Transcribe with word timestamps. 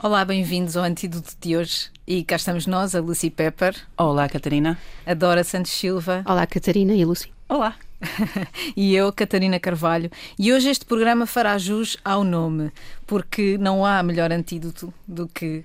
Olá, 0.00 0.24
bem-vindos 0.24 0.76
ao 0.76 0.84
Antídoto 0.84 1.34
de 1.40 1.56
hoje. 1.56 1.90
E 2.06 2.22
cá 2.22 2.36
estamos 2.36 2.68
nós, 2.68 2.94
a 2.94 3.00
Lucy 3.00 3.30
Pepper. 3.30 3.74
Olá, 3.96 4.28
Catarina. 4.28 4.78
A 5.04 5.12
Dora 5.12 5.42
Santos 5.42 5.72
Silva. 5.72 6.22
Olá, 6.24 6.46
Catarina 6.46 6.94
e 6.94 7.04
Lucy. 7.04 7.32
Olá. 7.48 7.74
e 8.76 8.94
eu, 8.94 9.12
Catarina 9.12 9.58
Carvalho. 9.58 10.08
E 10.38 10.52
hoje 10.52 10.70
este 10.70 10.84
programa 10.84 11.26
fará 11.26 11.58
jus 11.58 11.96
ao 12.04 12.22
nome, 12.22 12.70
porque 13.08 13.58
não 13.58 13.84
há 13.84 14.00
melhor 14.04 14.30
antídoto 14.30 14.94
do 15.06 15.26
que 15.26 15.64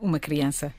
uma 0.00 0.18
criança. 0.18 0.72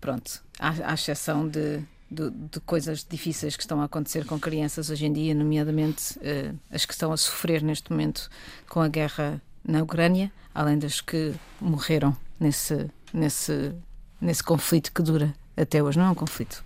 Pronto, 0.00 0.42
à, 0.58 0.90
à 0.90 0.94
exceção 0.94 1.46
de, 1.46 1.78
de, 2.10 2.30
de, 2.30 2.58
coisas 2.66 3.06
difíceis 3.08 3.56
que 3.56 3.62
estão 3.62 3.80
a 3.80 3.84
acontecer 3.84 4.24
com 4.24 4.40
crianças 4.40 4.90
hoje 4.90 5.06
em 5.06 5.12
dia, 5.12 5.36
nomeadamente 5.36 6.18
uh, 6.18 6.58
as 6.68 6.84
que 6.84 6.94
estão 6.94 7.12
a 7.12 7.16
sofrer 7.16 7.62
neste 7.62 7.92
momento 7.92 8.28
com 8.68 8.80
a 8.80 8.88
guerra 8.88 9.40
na 9.64 9.84
Ucrânia, 9.84 10.32
além 10.54 10.78
das 10.78 11.00
que 11.00 11.34
morreram 11.60 12.16
nesse, 12.38 12.90
nesse, 13.12 13.74
nesse 14.20 14.42
conflito 14.42 14.92
que 14.92 15.02
dura 15.02 15.34
até 15.60 15.82
hoje. 15.82 15.98
Não 15.98 16.06
é 16.06 16.10
um 16.10 16.14
conflito, 16.14 16.64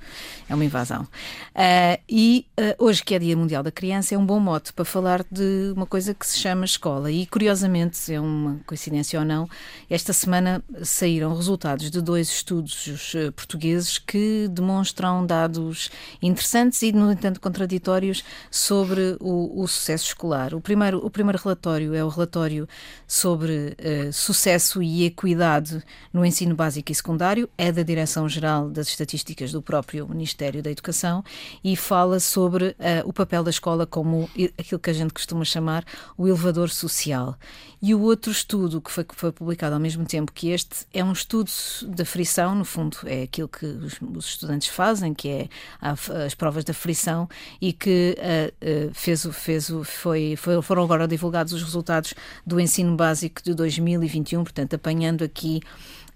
é 0.48 0.54
uma 0.54 0.64
invasão. 0.64 1.02
Uh, 1.02 2.00
e 2.08 2.46
uh, 2.58 2.84
hoje, 2.84 3.02
que 3.02 3.14
é 3.14 3.18
Dia 3.18 3.36
Mundial 3.36 3.62
da 3.62 3.70
Criança, 3.70 4.14
é 4.14 4.18
um 4.18 4.24
bom 4.24 4.38
mote 4.38 4.72
para 4.72 4.84
falar 4.84 5.24
de 5.30 5.72
uma 5.74 5.86
coisa 5.86 6.14
que 6.14 6.26
se 6.26 6.38
chama 6.38 6.64
escola. 6.64 7.10
E, 7.10 7.26
curiosamente, 7.26 8.12
é 8.12 8.20
uma 8.20 8.60
coincidência 8.66 9.18
ou 9.18 9.24
não, 9.24 9.48
esta 9.88 10.12
semana 10.12 10.62
saíram 10.82 11.34
resultados 11.34 11.90
de 11.90 12.00
dois 12.00 12.28
estudos 12.28 13.14
uh, 13.14 13.32
portugueses 13.32 13.98
que 13.98 14.48
demonstram 14.48 15.26
dados 15.26 15.90
interessantes 16.22 16.82
e, 16.82 16.92
no 16.92 17.10
entanto, 17.10 17.40
contraditórios 17.40 18.24
sobre 18.50 19.16
o, 19.20 19.62
o 19.62 19.66
sucesso 19.66 20.06
escolar. 20.06 20.54
O 20.54 20.60
primeiro, 20.60 21.04
o 21.04 21.10
primeiro 21.10 21.38
relatório 21.42 21.94
é 21.94 22.04
o 22.04 22.08
relatório 22.08 22.68
sobre 23.06 23.76
sucesso 24.12 24.82
e 24.82 25.04
equidade 25.04 25.82
no 26.12 26.24
ensino 26.24 26.54
básico 26.54 26.90
e 26.90 26.94
secundário, 26.94 27.48
é 27.56 27.72
da 27.72 27.82
Direção-Geral 27.82 28.68
da 28.70 28.83
das 28.84 28.90
estatísticas 28.90 29.50
do 29.50 29.62
próprio 29.62 30.06
Ministério 30.06 30.62
da 30.62 30.70
Educação 30.70 31.24
e 31.62 31.74
fala 31.74 32.20
sobre 32.20 32.68
uh, 32.68 32.74
o 33.06 33.12
papel 33.12 33.42
da 33.42 33.50
escola 33.50 33.86
como 33.86 34.28
aquilo 34.58 34.78
que 34.78 34.90
a 34.90 34.92
gente 34.92 35.12
costuma 35.12 35.44
chamar 35.44 35.84
o 36.16 36.28
elevador 36.28 36.68
social. 36.68 37.36
E 37.80 37.94
o 37.94 38.00
outro 38.00 38.30
estudo 38.30 38.80
que 38.80 38.90
foi, 38.90 39.04
que 39.04 39.14
foi 39.14 39.32
publicado 39.32 39.74
ao 39.74 39.80
mesmo 39.80 40.04
tempo 40.04 40.32
que 40.32 40.50
este 40.50 40.86
é 40.92 41.02
um 41.02 41.12
estudo 41.12 41.50
da 41.88 42.04
frição, 42.04 42.54
no 42.54 42.64
fundo, 42.64 42.98
é 43.04 43.22
aquilo 43.22 43.48
que 43.48 43.64
os, 43.64 44.00
os 44.00 44.26
estudantes 44.26 44.68
fazem, 44.68 45.14
que 45.14 45.28
é 45.28 45.48
a, 45.80 45.94
as 46.24 46.34
provas 46.34 46.64
da 46.64 46.74
frição, 46.74 47.28
e 47.60 47.72
que 47.72 48.16
uh, 48.18 48.88
uh, 48.88 48.94
fez, 48.94 49.26
fez, 49.32 49.70
foi, 49.84 50.34
foi, 50.36 50.60
foram 50.62 50.82
agora 50.82 51.08
divulgados 51.08 51.52
os 51.52 51.62
resultados 51.62 52.14
do 52.46 52.60
ensino 52.60 52.96
básico 52.96 53.42
de 53.42 53.54
2021, 53.54 54.42
portanto, 54.44 54.74
apanhando 54.74 55.24
aqui 55.24 55.60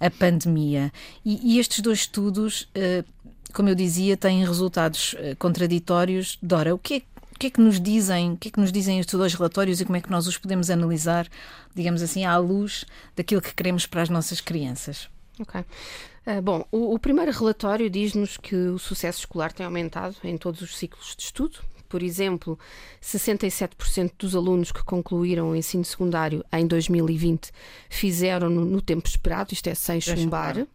a 0.00 0.10
pandemia. 0.10 0.92
E, 1.24 1.54
e 1.54 1.58
estes 1.58 1.80
dois 1.80 2.00
estudos, 2.00 2.62
uh, 2.76 3.04
como 3.52 3.68
eu 3.68 3.74
dizia, 3.74 4.16
têm 4.16 4.44
resultados 4.44 5.14
uh, 5.14 5.36
contraditórios. 5.38 6.38
Dora, 6.42 6.74
o 6.74 6.78
que 6.78 6.94
é 6.94 7.02
o 7.34 7.38
que 7.38 7.46
é 7.46 7.50
que 7.50 7.60
nos 7.60 7.80
dizem, 7.80 8.32
o 8.32 8.36
que 8.36 8.48
é 8.48 8.50
que 8.50 8.58
nos 8.58 8.72
dizem 8.72 8.98
estes 8.98 9.14
dois 9.14 9.32
relatórios 9.32 9.80
e 9.80 9.84
como 9.84 9.96
é 9.96 10.00
que 10.00 10.10
nós 10.10 10.26
os 10.26 10.36
podemos 10.36 10.70
analisar, 10.70 11.28
digamos 11.72 12.02
assim, 12.02 12.24
à 12.24 12.36
luz 12.36 12.84
daquilo 13.14 13.40
que 13.40 13.54
queremos 13.54 13.86
para 13.86 14.02
as 14.02 14.08
nossas 14.08 14.40
crianças? 14.40 15.08
Ok. 15.38 15.60
Uh, 15.60 16.42
bom, 16.42 16.64
o, 16.72 16.98
primeiro 16.98 17.30
relatório 17.30 17.88
diz-nos 17.88 18.36
que 18.36 18.56
o 18.56 18.76
sucesso 18.76 19.20
escolar 19.20 19.52
tem 19.52 19.64
aumentado 19.64 20.16
em 20.24 20.36
todos 20.36 20.60
os 20.60 20.76
ciclos 20.76 21.14
de 21.16 21.22
estudo, 21.22 21.60
por 21.88 22.02
exemplo, 22.02 22.58
67% 23.02 24.12
dos 24.18 24.34
alunos 24.34 24.70
que 24.70 24.82
concluíram 24.84 25.50
o 25.50 25.56
ensino 25.56 25.84
secundário 25.84 26.44
em 26.52 26.66
2020 26.66 27.50
fizeram 27.88 28.50
no, 28.50 28.64
no 28.64 28.80
tempo 28.80 29.08
esperado, 29.08 29.52
isto 29.52 29.68
é, 29.68 29.74
sem 29.74 30.00
chumbar. 30.00 30.66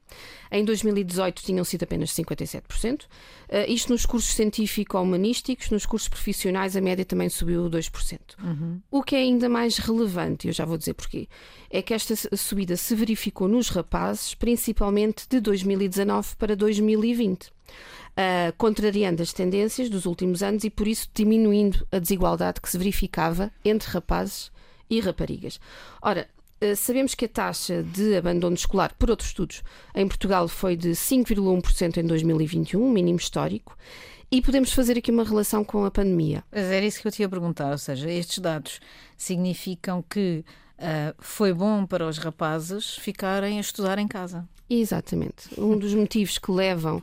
Em 0.52 0.64
2018 0.64 1.42
tinham 1.42 1.64
sido 1.64 1.84
apenas 1.84 2.12
57%. 2.12 3.04
Uh, 3.04 3.08
eh, 3.50 3.72
isto 3.72 3.92
nos 3.92 4.06
cursos 4.06 4.36
científico-humanísticos, 4.36 5.72
nos 5.72 5.84
cursos 5.84 6.08
profissionais 6.08 6.76
a 6.78 6.82
média 6.82 7.04
também 7.04 7.28
subiu 7.28 7.68
2%. 7.68 8.20
Uhum. 8.44 8.80
O 8.92 9.02
que 9.02 9.16
é 9.16 9.20
ainda 9.20 9.50
mais 9.50 9.80
relevante, 9.80 10.48
eu 10.48 10.54
já 10.54 10.64
vou 10.64 10.78
dizer 10.78 10.94
porquê, 10.94 11.28
é 11.72 11.82
que 11.82 11.92
esta 11.92 12.16
subida 12.38 12.78
se 12.78 12.94
verificou 12.94 13.48
nos 13.48 13.70
rapazes, 13.70 14.36
principalmente 14.36 15.28
de 15.28 15.40
2019 15.40 16.36
para 16.36 16.56
2020 16.56 17.52
uh, 18.14 18.54
contrariando 18.58 19.22
as 19.22 19.34
tendências 19.34 19.90
dos 19.90 20.06
últimos 20.06 20.44
anos 20.44 20.64
e, 20.64 20.70
por 20.70 20.88
isso, 20.88 21.10
diminuindo 21.14 21.88
a 21.92 22.00
desigualdade 22.00 22.62
que 22.62 22.70
se 22.70 22.78
verificava 22.78 23.52
entre 23.64 23.90
rapazes 23.90 24.52
e 24.90 25.00
raparigas. 25.00 25.60
Ora, 26.02 26.28
uh, 26.62 26.76
sabemos 26.76 27.16
que 27.16 27.26
a 27.26 27.30
taxa 27.30 27.84
de 27.84 28.16
abandono 28.16 28.56
escolar, 28.56 28.94
por 28.98 29.10
outros 29.10 29.30
estudos, 29.30 29.64
em 29.96 30.08
Portugal 30.08 30.48
foi 30.48 30.76
de 30.76 30.90
5,1% 30.90 31.98
em 31.98 32.06
2021, 32.06 32.90
mínimo 32.92 33.18
histórico. 33.18 33.78
E 34.32 34.42
podemos 34.42 34.74
fazer 34.74 34.98
aqui 34.98 35.12
uma 35.12 35.24
relação 35.24 35.64
com 35.64 35.86
a 35.86 35.92
pandemia. 35.92 36.44
Mas 36.52 36.64
era 36.64 36.84
isso 36.84 37.00
que 37.00 37.08
eu 37.08 37.12
te 37.12 37.22
ia 37.22 37.30
perguntar, 37.30 37.72
ou 37.72 37.78
seja, 37.78 38.10
estes 38.10 38.40
dados 38.40 38.80
significam 39.16 40.02
que 40.02 40.44
uh, 40.84 41.16
foi 41.18 41.54
bom 41.54 41.86
para 41.86 42.06
os 42.06 42.18
rapazes 42.18 42.96
ficarem 42.98 43.58
a 43.58 43.62
estudar 43.62 43.98
em 43.98 44.08
casa. 44.08 44.48
Exatamente. 44.70 45.50
Um 45.58 45.78
dos 45.78 45.94
motivos 45.94 46.38
que 46.38 46.52
levam 46.52 47.02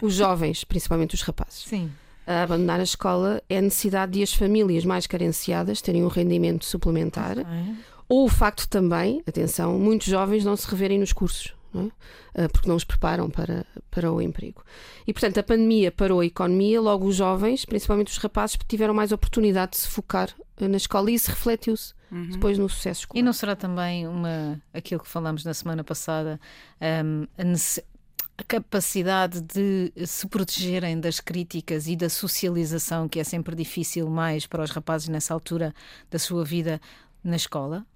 os 0.00 0.14
jovens, 0.14 0.64
principalmente 0.64 1.14
os 1.14 1.22
rapazes, 1.22 1.64
Sim. 1.64 1.90
a 2.26 2.42
abandonar 2.42 2.80
a 2.80 2.84
escola 2.84 3.42
é 3.48 3.58
a 3.58 3.62
necessidade 3.62 4.12
de 4.12 4.22
as 4.22 4.32
famílias 4.32 4.84
mais 4.84 5.06
carenciadas 5.06 5.82
terem 5.82 6.04
um 6.04 6.08
rendimento 6.08 6.64
suplementar. 6.64 7.38
Okay. 7.38 7.74
Ou 8.08 8.24
o 8.24 8.28
facto 8.28 8.66
também, 8.68 9.22
atenção, 9.26 9.78
muitos 9.78 10.06
jovens 10.06 10.44
não 10.44 10.56
se 10.56 10.66
reverem 10.66 10.98
nos 10.98 11.12
cursos. 11.12 11.54
Não 11.72 11.86
é? 12.34 12.44
Ah, 12.44 12.48
porque 12.48 12.68
não 12.68 12.76
os 12.76 12.84
preparam 12.84 13.28
para, 13.28 13.66
para 13.90 14.12
o 14.12 14.22
emprego. 14.22 14.64
E, 15.06 15.12
portanto, 15.12 15.38
a 15.38 15.42
pandemia 15.42 15.92
parou 15.92 16.20
a 16.20 16.26
economia, 16.26 16.80
logo 16.80 17.06
os 17.06 17.16
jovens, 17.16 17.64
principalmente 17.64 18.08
os 18.08 18.18
rapazes, 18.18 18.58
tiveram 18.66 18.94
mais 18.94 19.12
oportunidade 19.12 19.72
de 19.72 19.78
se 19.78 19.88
focar 19.88 20.34
na 20.60 20.76
escola 20.76 21.10
e 21.10 21.14
isso 21.14 21.30
refletiu-se 21.30 21.94
uhum. 22.10 22.30
depois 22.30 22.58
no 22.58 22.68
sucesso 22.68 23.00
escolar. 23.00 23.20
E 23.20 23.22
não 23.22 23.32
será 23.32 23.54
também 23.54 24.06
uma 24.08 24.60
aquilo 24.72 25.00
que 25.00 25.08
falámos 25.08 25.44
na 25.44 25.54
semana 25.54 25.84
passada, 25.84 26.40
um, 26.80 27.26
a, 27.36 28.40
a 28.40 28.44
capacidade 28.44 29.40
de 29.40 29.92
se 30.06 30.26
protegerem 30.26 30.98
das 30.98 31.20
críticas 31.20 31.86
e 31.86 31.96
da 31.96 32.08
socialização, 32.08 33.08
que 33.08 33.20
é 33.20 33.24
sempre 33.24 33.54
difícil 33.54 34.08
mais 34.08 34.46
para 34.46 34.62
os 34.62 34.70
rapazes 34.70 35.08
nessa 35.08 35.34
altura 35.34 35.74
da 36.10 36.18
sua 36.18 36.44
vida 36.44 36.80
na 37.22 37.36
escola? 37.36 37.86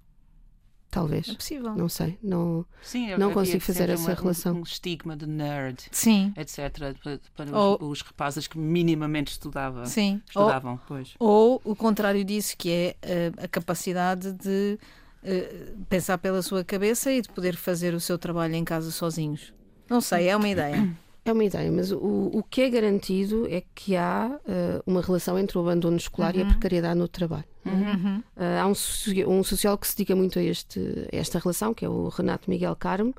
Talvez. 0.93 1.27
É 1.27 1.33
possível. 1.33 1.73
Não 1.73 1.89
sei. 1.89 2.19
Não, 2.21 2.63
Sim, 2.83 3.17
não 3.17 3.33
consigo 3.33 3.59
fazer 3.59 3.89
essa 3.89 4.11
uma, 4.11 4.13
relação. 4.13 4.57
Um, 4.57 4.61
estigma 4.61 5.17
de 5.17 5.25
nerd, 5.25 5.87
Sim. 5.91 6.31
etc. 6.37 6.95
Para, 7.01 7.19
para 7.35 7.57
ou, 7.57 7.77
os, 7.81 7.89
os, 7.89 8.01
rapazes 8.03 8.45
que 8.45 8.59
minimamente 8.59 9.31
estudava, 9.31 9.87
Sim. 9.87 10.21
estudavam. 10.27 10.73
Ou, 10.73 10.79
pois. 10.87 11.15
ou 11.17 11.61
o 11.65 11.75
contrário 11.75 12.23
disso, 12.23 12.55
que 12.55 12.69
é 12.69 12.95
uh, 13.03 13.43
a 13.43 13.47
capacidade 13.47 14.33
de 14.33 14.77
uh, 15.23 15.85
pensar 15.89 16.19
pela 16.19 16.43
sua 16.43 16.63
cabeça 16.63 17.11
e 17.11 17.23
de 17.23 17.29
poder 17.29 17.55
fazer 17.55 17.95
o 17.95 17.99
seu 17.99 18.19
trabalho 18.19 18.53
em 18.53 18.63
casa 18.63 18.91
sozinhos. 18.91 19.51
Não 19.89 19.99
sei, 19.99 20.27
é 20.27 20.37
uma 20.37 20.47
ideia. 20.47 20.95
É 21.25 21.31
uma 21.31 21.43
ideia, 21.43 21.71
mas 21.71 21.91
o, 21.91 22.29
o 22.33 22.43
que 22.43 22.61
é 22.61 22.69
garantido 22.69 23.47
é 23.49 23.63
que 23.73 23.95
há 23.95 24.29
uh, 24.45 24.83
uma 24.85 25.01
relação 25.01 25.39
entre 25.39 25.57
o 25.57 25.61
abandono 25.61 25.95
escolar 25.95 26.33
uhum. 26.33 26.39
e 26.39 26.43
a 26.43 26.45
uhum. 26.45 26.51
precariedade 26.51 26.99
no 26.99 27.07
trabalho. 27.07 27.45
Uhum. 27.65 28.17
Uh, 28.35 28.59
há 28.61 28.67
um, 28.67 29.39
um 29.39 29.43
sociólogo 29.43 29.81
que 29.81 29.87
se 29.87 29.95
dedica 29.95 30.15
muito 30.17 30.37
a, 30.37 30.43
este, 30.43 30.79
a 31.11 31.15
esta 31.15 31.39
relação, 31.39 31.73
que 31.73 31.85
é 31.85 31.89
o 31.89 32.09
Renato 32.09 32.49
Miguel 32.49 32.75
Carmo, 32.75 33.15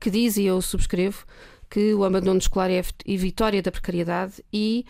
que 0.00 0.10
diz, 0.10 0.36
e 0.36 0.44
eu 0.44 0.60
subscrevo, 0.60 1.24
que 1.70 1.94
o 1.94 2.04
abandono 2.04 2.38
escolar 2.38 2.70
é 2.70 2.80
a 2.80 3.16
vitória 3.16 3.62
da 3.62 3.70
precariedade 3.70 4.44
e 4.52 4.84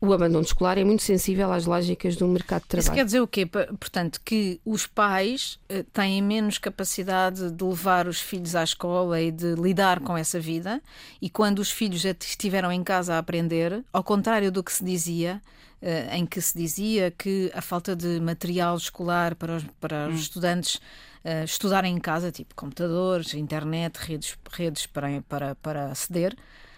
o 0.00 0.14
abandono 0.14 0.44
escolar 0.44 0.78
é 0.78 0.84
muito 0.84 1.02
sensível 1.02 1.52
às 1.52 1.66
lógicas 1.66 2.16
do 2.16 2.26
mercado 2.26 2.62
de 2.62 2.68
trabalho. 2.68 2.86
Isso 2.86 2.94
quer 2.94 3.04
dizer 3.04 3.20
o 3.20 3.26
quê? 3.26 3.44
Portanto, 3.44 4.20
que 4.24 4.58
os 4.64 4.86
pais 4.86 5.58
eh, 5.68 5.84
têm 5.92 6.22
menos 6.22 6.56
capacidade 6.56 7.50
de 7.50 7.64
levar 7.64 8.08
os 8.08 8.18
filhos 8.18 8.56
à 8.56 8.64
escola 8.64 9.20
e 9.20 9.30
de 9.30 9.54
lidar 9.54 10.00
com 10.00 10.16
essa 10.16 10.40
vida, 10.40 10.80
e 11.20 11.28
quando 11.28 11.58
os 11.58 11.70
filhos 11.70 12.00
já 12.00 12.12
estiveram 12.18 12.72
em 12.72 12.82
casa 12.82 13.14
a 13.14 13.18
aprender, 13.18 13.84
ao 13.92 14.02
contrário 14.02 14.50
do 14.50 14.64
que 14.64 14.72
se 14.72 14.82
dizia, 14.82 15.40
eh, 15.82 16.16
em 16.16 16.24
que 16.24 16.40
se 16.40 16.56
dizia 16.56 17.10
que 17.10 17.50
a 17.54 17.60
falta 17.60 17.94
de 17.94 18.20
material 18.20 18.78
escolar 18.78 19.34
para 19.34 19.56
os, 19.56 19.64
para 19.78 20.08
os 20.08 20.14
hum. 20.14 20.18
estudantes 20.18 20.80
Uh, 21.22 21.44
estudarem 21.44 21.94
em 21.94 22.00
casa, 22.00 22.32
tipo 22.32 22.54
computadores, 22.54 23.34
internet, 23.34 23.94
redes, 23.98 24.38
redes 24.50 24.86
para, 24.86 25.20
para, 25.28 25.54
para 25.56 25.90
aceder, 25.90 26.34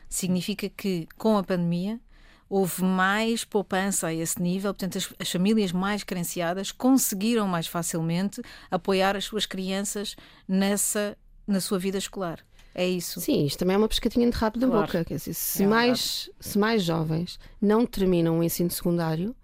significa 0.09 0.69
que 0.69 1.07
com 1.17 1.39
a 1.39 1.45
pandemia 1.45 2.01
houve 2.53 2.85
mais 2.85 3.47
poupança 3.47 4.09
a 4.09 4.15
esse 4.15 4.41
nível, 4.41 4.75
portanto, 4.75 4.99
as, 4.99 5.09
as, 5.19 5.31
famílias 5.31 5.73
mais 5.73 6.05
carenciadas 6.05 6.71
conseguiram 6.71 7.49
mais 7.49 7.67
facilmente 7.67 8.43
apoiar 8.71 9.17
as 9.17 9.25
suas 9.25 9.47
crianças 9.47 10.15
nessa, 10.47 11.17
na 11.47 11.63
sua 11.63 11.79
vida 11.79 11.97
escolar. 11.97 12.41
É 12.75 12.87
isso. 12.87 13.23
Sim, 13.23 13.47
isto 13.47 13.59
também 13.59 13.75
é 13.75 13.79
uma 13.79 13.89
pescadinha 13.89 14.31
de 14.31 14.37
rabo 14.37 14.59
da 14.59 14.67
claro. 14.67 14.87
boca. 14.87 15.03
Quer 15.03 15.15
dizer, 15.15 15.33
se, 15.33 15.63
é 15.63 15.67
mais, 15.67 16.29
se 16.39 16.59
mais 16.59 16.83
jovens 16.83 17.41
não 17.59 17.87
terminam 17.87 18.39
o 18.39 18.43
ensino 18.43 18.71
secundário, 18.71 19.35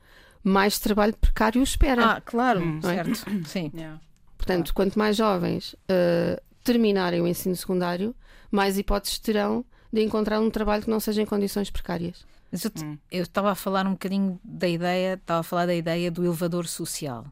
mais 0.45 0.79
trabalho 0.79 1.17
precário 1.17 1.63
espera. 1.63 2.05
Ah, 2.05 2.21
claro, 2.21 2.61
hum, 2.61 2.83
certo. 2.83 3.25
Sim. 3.49 3.71
Yeah. 3.75 3.99
Portanto, 4.37 4.75
claro. 4.75 4.75
quanto 4.75 4.99
mais 4.99 5.17
jovens 5.17 5.73
uh, 5.73 6.39
terminarem 6.63 7.23
o 7.23 7.27
ensino 7.27 7.57
secundário, 7.57 8.15
mais 8.51 8.77
hipóteses 8.77 9.19
terão 9.19 9.65
de 9.91 10.03
encontrar 10.03 10.41
um 10.41 10.51
trabalho 10.51 10.83
que 10.83 10.91
não 10.91 11.01
seja 11.01 11.23
em 11.23 11.27
condições 11.27 11.71
precárias. 11.71 12.27
Mas 12.51 12.65
eu, 12.65 12.71
hum. 12.83 12.99
estava 13.11 13.51
a 13.51 13.55
falar 13.55 13.87
um 13.87 13.93
bocadinho 13.93 14.41
da 14.43 14.69
ideia, 14.69 15.15
estava 15.15 15.41
a 15.41 15.43
falar 15.43 15.67
da 15.67 15.75
ideia 15.75 16.11
do 16.11 16.25
elevador 16.25 16.67
social. 16.67 17.27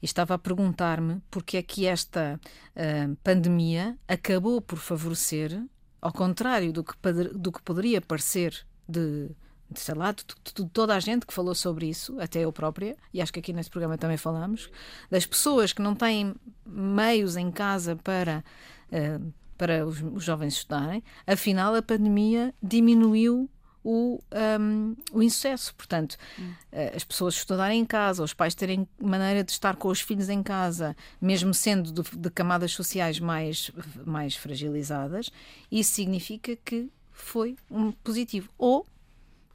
E 0.00 0.06
estava 0.06 0.34
a 0.34 0.38
perguntar-me 0.38 1.20
porque 1.30 1.56
é 1.56 1.62
que 1.62 1.86
esta 1.86 2.40
uh, 2.74 3.16
pandemia 3.22 3.98
acabou 4.06 4.60
por 4.60 4.78
favorecer, 4.78 5.62
ao 6.00 6.12
contrário 6.12 6.72
do 6.72 6.82
que, 6.82 6.94
do 7.34 7.52
que 7.52 7.62
poderia 7.62 8.00
parecer 8.00 8.66
de 8.88 9.30
sei 9.74 9.94
lá, 9.94 10.12
de, 10.12 10.24
de, 10.24 10.54
de, 10.54 10.70
toda 10.70 10.94
a 10.94 11.00
gente 11.00 11.26
que 11.26 11.34
falou 11.34 11.54
sobre 11.54 11.88
isso, 11.88 12.18
até 12.20 12.40
eu 12.40 12.52
própria, 12.52 12.96
e 13.12 13.20
acho 13.20 13.32
que 13.32 13.38
aqui 13.38 13.52
neste 13.52 13.70
programa 13.70 13.98
também 13.98 14.16
falamos, 14.16 14.70
das 15.10 15.26
pessoas 15.26 15.72
que 15.72 15.82
não 15.82 15.94
têm 15.94 16.34
meios 16.64 17.36
em 17.36 17.50
casa 17.50 17.96
para, 17.96 18.42
uh, 18.90 19.32
para 19.56 19.86
os, 19.86 20.00
os, 20.00 20.24
jovens 20.24 20.54
estudarem, 20.54 21.02
afinal 21.26 21.74
a 21.74 21.82
pandemia 21.82 22.54
diminuiu 22.62 23.50
o, 23.82 24.20
um, 24.60 24.96
o 25.12 25.22
insucesso. 25.22 25.74
Portanto, 25.74 26.16
hum. 26.38 26.52
uh, 26.72 26.96
as 26.96 27.04
pessoas 27.04 27.34
estudarem 27.34 27.80
em 27.80 27.84
casa, 27.84 28.22
os 28.22 28.34
pais 28.34 28.54
terem 28.54 28.88
maneira 29.00 29.44
de 29.44 29.50
estar 29.50 29.76
com 29.76 29.88
os 29.88 30.00
filhos 30.00 30.28
em 30.28 30.42
casa, 30.42 30.96
mesmo 31.20 31.54
sendo 31.54 31.92
de, 31.92 32.16
de 32.16 32.30
camadas 32.30 32.72
sociais 32.72 33.20
mais, 33.20 33.70
mais 34.04 34.34
fragilizadas, 34.34 35.30
isso 35.70 35.92
significa 35.92 36.56
que 36.56 36.90
foi 37.12 37.56
um 37.70 37.92
positivo. 37.92 38.48
Ou 38.56 38.86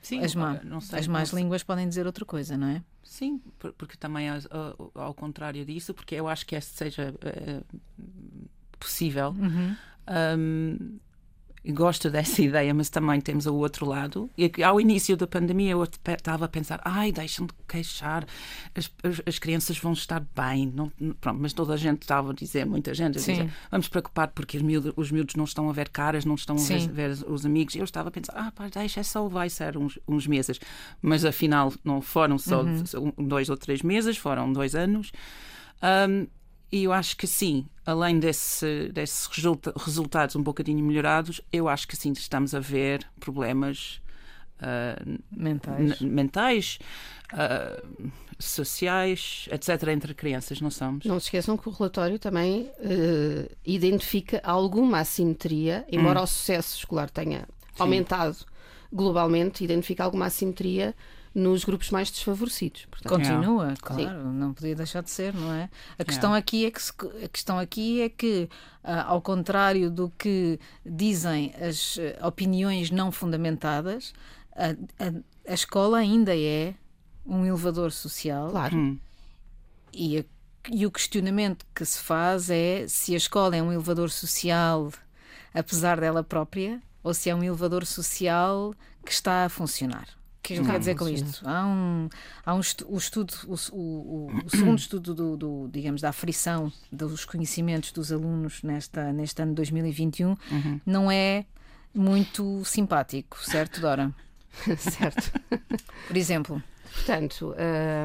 Sim, 0.02 0.20
as, 0.20 0.36
má, 0.36 0.60
sei, 0.82 1.00
as 1.00 1.08
más 1.08 1.30
línguas 1.30 1.64
podem 1.64 1.88
dizer 1.88 2.06
outra 2.06 2.26
coisa, 2.26 2.58
não 2.58 2.68
é? 2.68 2.84
Sim, 3.04 3.42
porque 3.78 3.96
também 3.96 4.28
ao, 4.30 4.92
ao 4.96 5.14
contrário 5.14 5.66
disso, 5.66 5.94
porque 5.94 6.16
eu 6.16 6.28
acho 6.28 6.46
que 6.46 6.56
este 6.56 6.76
seja 6.76 7.14
uh, 7.14 7.80
possível. 8.80 9.30
Uhum. 9.30 9.76
Um, 10.38 11.00
gosto 11.72 12.10
dessa 12.10 12.42
ideia, 12.44 12.74
mas 12.74 12.90
também 12.90 13.22
temos 13.22 13.46
o 13.46 13.56
outro 13.56 13.86
lado. 13.86 14.30
E 14.38 14.52
ao 14.64 14.82
início 14.82 15.16
da 15.16 15.28
pandemia 15.28 15.72
eu 15.72 15.84
estava 15.84 16.46
a 16.46 16.48
pensar, 16.48 16.82
ai, 16.84 17.12
deixam 17.12 17.46
de 17.46 17.54
queixar, 17.68 18.26
as, 18.76 18.92
as, 19.04 19.22
as, 19.26 19.40
crianças 19.40 19.78
vão 19.78 19.94
estar 19.94 20.26
bem. 20.36 20.72
Não, 20.74 20.92
pronto, 21.22 21.40
mas 21.40 21.54
toda 21.54 21.74
a 21.74 21.78
gente 21.78 22.02
estava 22.02 22.32
a 22.32 22.34
dizer, 22.34 22.66
muita 22.66 22.94
gente 22.94 23.18
a 23.18 23.20
dizer, 23.20 23.54
vamos 23.72 23.88
preocupar 23.88 24.30
porque 24.30 24.58
os 24.58 24.64
miúdos, 24.64 24.94
os 24.96 25.12
miúdos 25.12 25.36
não 25.36 25.46
estão 25.46 25.70
a 25.70 25.74
ver 25.74 25.90
caras, 25.90 26.26
não 26.26 26.36
estão 26.36 26.58
Sim. 26.58 26.76
a 26.76 26.92
ver, 26.92 27.14
ver, 27.14 27.26
os 27.28 27.46
amigos. 27.46 27.76
Eu 27.76 27.84
estava 27.84 28.10
a 28.10 28.12
pensar, 28.12 28.34
ah, 28.36 28.52
pá, 28.52 28.68
deixa, 28.68 29.00
é 29.00 29.04
só 29.04 29.28
vai 29.28 29.50
ser 29.50 29.78
uns, 29.78 30.00
uns 30.08 30.28
meses. 30.28 30.60
Mas 31.02 31.26
afinal 31.26 31.74
não 31.84 32.02
foram 32.02 32.38
só 32.38 32.64
uhum. 32.64 33.14
dois 33.28 33.50
ou 33.50 33.58
três 33.58 33.82
meses, 33.82 34.18
foram 34.18 34.52
dois 34.52 34.76
anos. 34.76 35.12
Um, 35.82 36.28
e 36.74 36.86
eu 36.86 36.92
acho 36.92 37.16
que 37.16 37.28
sim, 37.28 37.68
além 37.86 38.18
desse, 38.18 38.90
desses 38.92 39.28
resulta 39.28 39.72
resultados 39.78 40.36
um 40.36 40.42
bocadinho 40.42 40.84
melhorados, 40.84 41.40
eu 41.52 41.70
acho 41.70 41.88
que 41.88 41.96
sim, 41.96 42.12
estamos 42.14 42.56
a 42.56 42.60
ver 42.60 43.08
problemas 43.20 44.02
uh, 44.58 45.20
mentais, 45.30 46.02
mentais 46.02 46.80
uh, 47.32 48.12
sociais, 48.40 49.48
etc., 49.52 49.90
entre 49.90 50.16
crianças, 50.16 50.60
não 50.60 50.72
somos? 50.72 51.06
Não 51.06 51.20
se 51.20 51.28
esqueçam 51.28 51.56
que 51.56 51.70
o 51.70 51.72
relatório 51.72 52.18
também 52.18 52.64
uh, 52.64 53.56
identifica 53.64 54.42
alguma 54.44 54.98
assimetria, 55.02 55.86
embora 55.92 56.22
hum. 56.22 56.24
o 56.24 56.28
sucesso 56.28 56.80
escolar 56.80 57.08
tenha 57.12 57.42
sim. 57.42 57.84
aumentado 57.84 58.36
globalmente, 58.92 59.64
identifica 59.64 60.04
alguma 60.04 60.26
assimetria 60.26 60.96
nos 61.34 61.64
grupos 61.64 61.90
mais 61.90 62.12
desfavorecidos. 62.12 62.86
Portanto, 62.86 63.10
Continua, 63.10 63.72
é. 63.72 63.76
claro, 63.82 64.04
Sim. 64.04 64.34
não 64.34 64.54
podia 64.54 64.76
deixar 64.76 65.02
de 65.02 65.10
ser, 65.10 65.34
não 65.34 65.52
é? 65.52 65.70
A 65.98 66.04
questão 66.04 66.36
é. 66.36 66.40
aqui 66.40 66.66
é 66.66 66.72
que 66.72 66.80
a 67.24 67.28
questão 67.28 67.58
aqui 67.58 68.02
é 68.02 68.10
que 68.10 68.50
ah, 68.84 69.04
ao 69.04 69.22
contrário 69.22 69.90
do 69.90 70.12
que 70.18 70.60
dizem 70.86 71.54
as 71.56 71.98
ah, 72.22 72.28
opiniões 72.28 72.92
não 72.92 73.12
fundamentadas, 73.12 74.14
a, 74.56 74.72
a, 75.04 75.52
a 75.52 75.54
escola 75.54 75.98
ainda 75.98 76.38
é 76.38 76.76
um 77.26 77.46
elevador 77.46 77.92
social. 77.92 78.52
Claro. 78.52 78.76
Hum. 78.76 79.00
E, 79.92 80.20
a, 80.20 80.26
e 80.72 80.86
o 80.86 80.92
questionamento 80.92 81.66
que 81.74 81.84
se 81.84 82.00
faz 82.00 82.50
é 82.50 82.86
se 82.88 83.14
a 83.14 83.18
escola 83.18 83.56
é 83.56 83.62
um 83.62 83.72
elevador 83.72 84.10
social 84.10 84.92
apesar 85.54 86.00
dela 86.00 86.24
própria 86.24 86.82
ou 87.04 87.14
se 87.14 87.30
é 87.30 87.36
um 87.36 87.44
elevador 87.44 87.86
social 87.86 88.74
que 89.06 89.12
está 89.12 89.46
a 89.46 89.50
funcionar 89.50 90.08
que 90.44 90.56
eu 90.56 90.66
quero 90.66 90.78
dizer 90.78 90.96
com 90.96 91.08
isto? 91.08 91.48
Há 91.48 91.66
um, 91.66 92.10
há 92.46 92.54
um 92.54 92.60
estudo, 92.60 92.94
o, 92.94 92.98
estudo 92.98 93.34
o, 93.48 93.56
o, 93.76 94.32
o 94.46 94.50
segundo 94.50 94.78
estudo 94.78 95.16
do, 95.16 95.38
do, 95.38 95.70
digamos, 95.72 96.02
da 96.02 96.10
aflição 96.10 96.72
dos 96.92 97.24
conhecimentos 97.24 97.94
dos 97.94 98.12
alunos 98.12 98.62
nesta, 98.62 99.14
neste 99.14 99.42
ano 99.42 99.52
de 99.52 99.56
2021 99.56 100.30
uhum. 100.30 100.82
não 100.86 101.10
é 101.10 101.46
muito 101.96 102.64
simpático, 102.66 103.38
certo, 103.40 103.80
Dora? 103.80 104.14
certo. 104.78 105.32
Por 106.08 106.18
exemplo. 106.18 106.62
Portanto, 106.94 107.56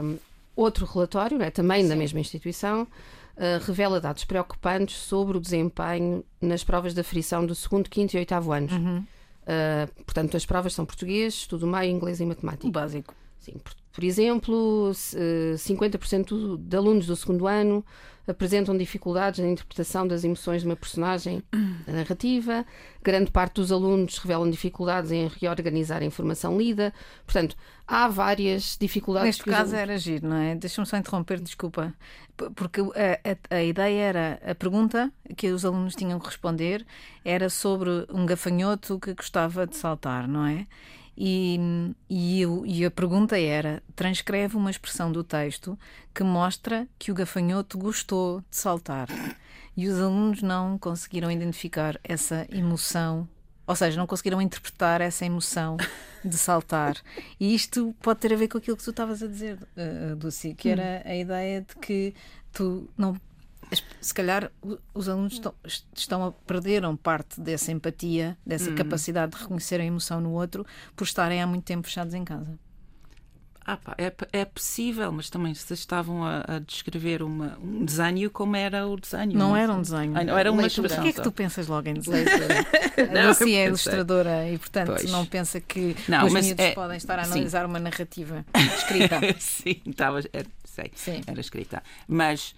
um, 0.02 0.18
outro 0.54 0.86
relatório, 0.86 1.36
né, 1.36 1.50
também 1.50 1.82
Sim. 1.82 1.88
da 1.88 1.96
mesma 1.96 2.20
instituição, 2.20 2.82
uh, 2.82 3.64
revela 3.66 4.00
dados 4.00 4.24
preocupantes 4.24 4.96
sobre 4.96 5.36
o 5.36 5.40
desempenho 5.40 6.24
nas 6.40 6.62
provas 6.62 6.94
de 6.94 7.00
aflição 7.00 7.44
do 7.44 7.54
segundo, 7.54 7.90
quinto 7.90 8.16
e 8.16 8.18
oitavo 8.18 8.52
anos. 8.52 8.72
Uhum. 8.72 9.04
Uh, 9.48 10.04
portanto, 10.04 10.36
as 10.36 10.44
provas 10.44 10.74
são 10.74 10.84
português, 10.84 11.32
estudo 11.32 11.66
meio, 11.66 11.90
inglês 11.90 12.20
e 12.20 12.26
matemática. 12.26 12.68
O 12.68 12.70
básico. 12.70 13.14
Sim, 13.38 13.52
por, 13.62 13.74
por 13.92 14.04
exemplo, 14.04 14.90
50% 14.92 16.56
de 16.58 16.76
alunos 16.76 17.06
do 17.06 17.16
segundo 17.16 17.46
ano 17.46 17.84
apresentam 18.30 18.76
dificuldades 18.76 19.40
na 19.40 19.48
interpretação 19.48 20.06
das 20.06 20.22
emoções 20.22 20.62
de 20.62 20.68
uma 20.68 20.76
personagem 20.76 21.42
da 21.86 21.92
narrativa. 21.92 22.64
Grande 23.02 23.30
parte 23.30 23.54
dos 23.54 23.72
alunos 23.72 24.18
revelam 24.18 24.50
dificuldades 24.50 25.10
em 25.10 25.28
reorganizar 25.28 26.02
a 26.02 26.04
informação 26.04 26.58
lida. 26.58 26.92
Portanto, 27.24 27.56
há 27.86 28.06
várias 28.06 28.76
dificuldades. 28.78 29.28
Neste 29.28 29.44
caso 29.44 29.74
alunos... 29.74 29.74
era 29.74 29.94
agir, 29.94 30.22
não 30.22 30.36
é? 30.36 30.54
Deixa-me 30.54 30.86
só 30.86 30.96
interromper, 30.96 31.40
desculpa. 31.40 31.94
Porque 32.54 32.80
a, 32.80 33.54
a, 33.54 33.56
a, 33.56 33.64
ideia 33.64 34.00
era, 34.00 34.40
a 34.46 34.54
pergunta 34.54 35.10
que 35.36 35.50
os 35.50 35.64
alunos 35.64 35.96
tinham 35.96 36.20
que 36.20 36.26
responder 36.26 36.86
era 37.24 37.48
sobre 37.48 38.06
um 38.10 38.26
gafanhoto 38.26 39.00
que 39.00 39.14
gostava 39.14 39.66
de 39.66 39.76
saltar, 39.76 40.28
não 40.28 40.46
é? 40.46 40.66
E, 41.20 41.58
e, 42.08 42.40
eu, 42.40 42.64
e, 42.64 42.84
a 42.84 42.90
pergunta 42.92 43.36
era: 43.36 43.82
transcreve 43.96 44.56
uma 44.56 44.70
expressão 44.70 45.10
do 45.10 45.24
texto 45.24 45.76
que 46.14 46.22
mostra 46.22 46.86
que 46.96 47.10
o 47.10 47.14
gafanhoto 47.14 47.76
gostou 47.76 48.40
de 48.48 48.56
saltar. 48.56 49.08
E 49.76 49.88
os 49.88 49.98
alunos 49.98 50.42
não 50.42 50.78
conseguiram 50.78 51.28
identificar 51.28 51.98
essa 52.04 52.46
emoção, 52.52 53.28
ou 53.66 53.74
seja, 53.74 53.98
não 53.98 54.06
conseguiram 54.06 54.40
interpretar 54.40 55.00
essa 55.00 55.26
emoção 55.26 55.76
de 56.24 56.38
saltar. 56.38 56.96
E 57.40 57.52
isto 57.52 57.92
pode 58.00 58.20
ter 58.20 58.32
a 58.32 58.36
ver 58.36 58.46
com 58.46 58.58
aquilo 58.58 58.76
que 58.76 58.84
tu 58.84 58.90
estavas 58.90 59.20
a 59.20 59.26
dizer, 59.26 59.56
uh, 59.56 60.18
Lucy, 60.22 60.54
que 60.54 60.68
era 60.68 61.02
a 61.04 61.16
ideia 61.16 61.62
de 61.62 61.74
que 61.76 62.14
tu 62.52 62.88
não 62.96 63.16
se 64.00 64.14
calhar 64.14 64.50
os 64.94 65.08
alunos 65.08 65.34
estão, 65.34 65.54
estão 65.94 66.24
a 66.24 66.32
perderam 66.32 66.96
parte 66.96 67.40
dessa 67.40 67.72
empatia, 67.72 68.36
dessa 68.44 68.70
hum. 68.70 68.74
capacidade 68.74 69.32
de 69.32 69.42
reconhecer 69.42 69.80
a 69.80 69.84
emoção 69.84 70.20
no 70.20 70.32
outro 70.32 70.66
por 70.96 71.04
estarem 71.04 71.42
há 71.42 71.46
muito 71.46 71.64
tempo 71.64 71.86
fechados 71.86 72.14
em 72.14 72.24
casa. 72.24 72.58
Ah, 73.70 73.76
pá, 73.76 73.94
é, 73.98 74.10
é 74.32 74.44
possível, 74.46 75.12
mas 75.12 75.28
também 75.28 75.52
se 75.52 75.74
estavam 75.74 76.24
a, 76.24 76.42
a 76.48 76.58
descrever 76.58 77.22
uma, 77.22 77.58
um 77.62 77.84
desenho 77.84 78.30
como 78.30 78.56
era 78.56 78.86
o 78.86 78.96
desenho. 78.96 79.34
Não 79.34 79.54
era 79.54 79.70
um 79.70 79.82
desenho. 79.82 80.16
Ah, 80.16 80.24
não, 80.24 80.38
era 80.38 80.50
uma 80.50 80.62
Leitura. 80.62 80.88
Porquê 80.88 81.08
é 81.08 81.12
que 81.12 81.20
tu 81.20 81.30
pensas 81.30 81.66
logo 81.66 81.86
em 81.86 81.92
desenho? 81.92 82.24
não, 83.12 83.28
Lucy 83.28 83.54
é 83.54 83.66
ilustradora 83.66 84.48
e, 84.48 84.56
portanto, 84.56 84.94
pois. 84.96 85.12
não 85.12 85.26
pensa 85.26 85.60
que 85.60 85.94
não, 86.08 86.24
os 86.24 86.32
miúdos 86.32 86.64
é, 86.64 86.72
podem 86.72 86.96
estar 86.96 87.18
a 87.18 87.24
analisar 87.24 87.60
sim. 87.60 87.66
uma 87.66 87.78
narrativa 87.78 88.42
escrita. 88.78 89.20
sim, 89.38 89.82
estava, 89.84 90.20
era, 90.32 90.46
sei, 90.64 90.90
sim. 90.94 91.20
era 91.26 91.38
escrita. 91.38 91.82
Mas 92.08 92.54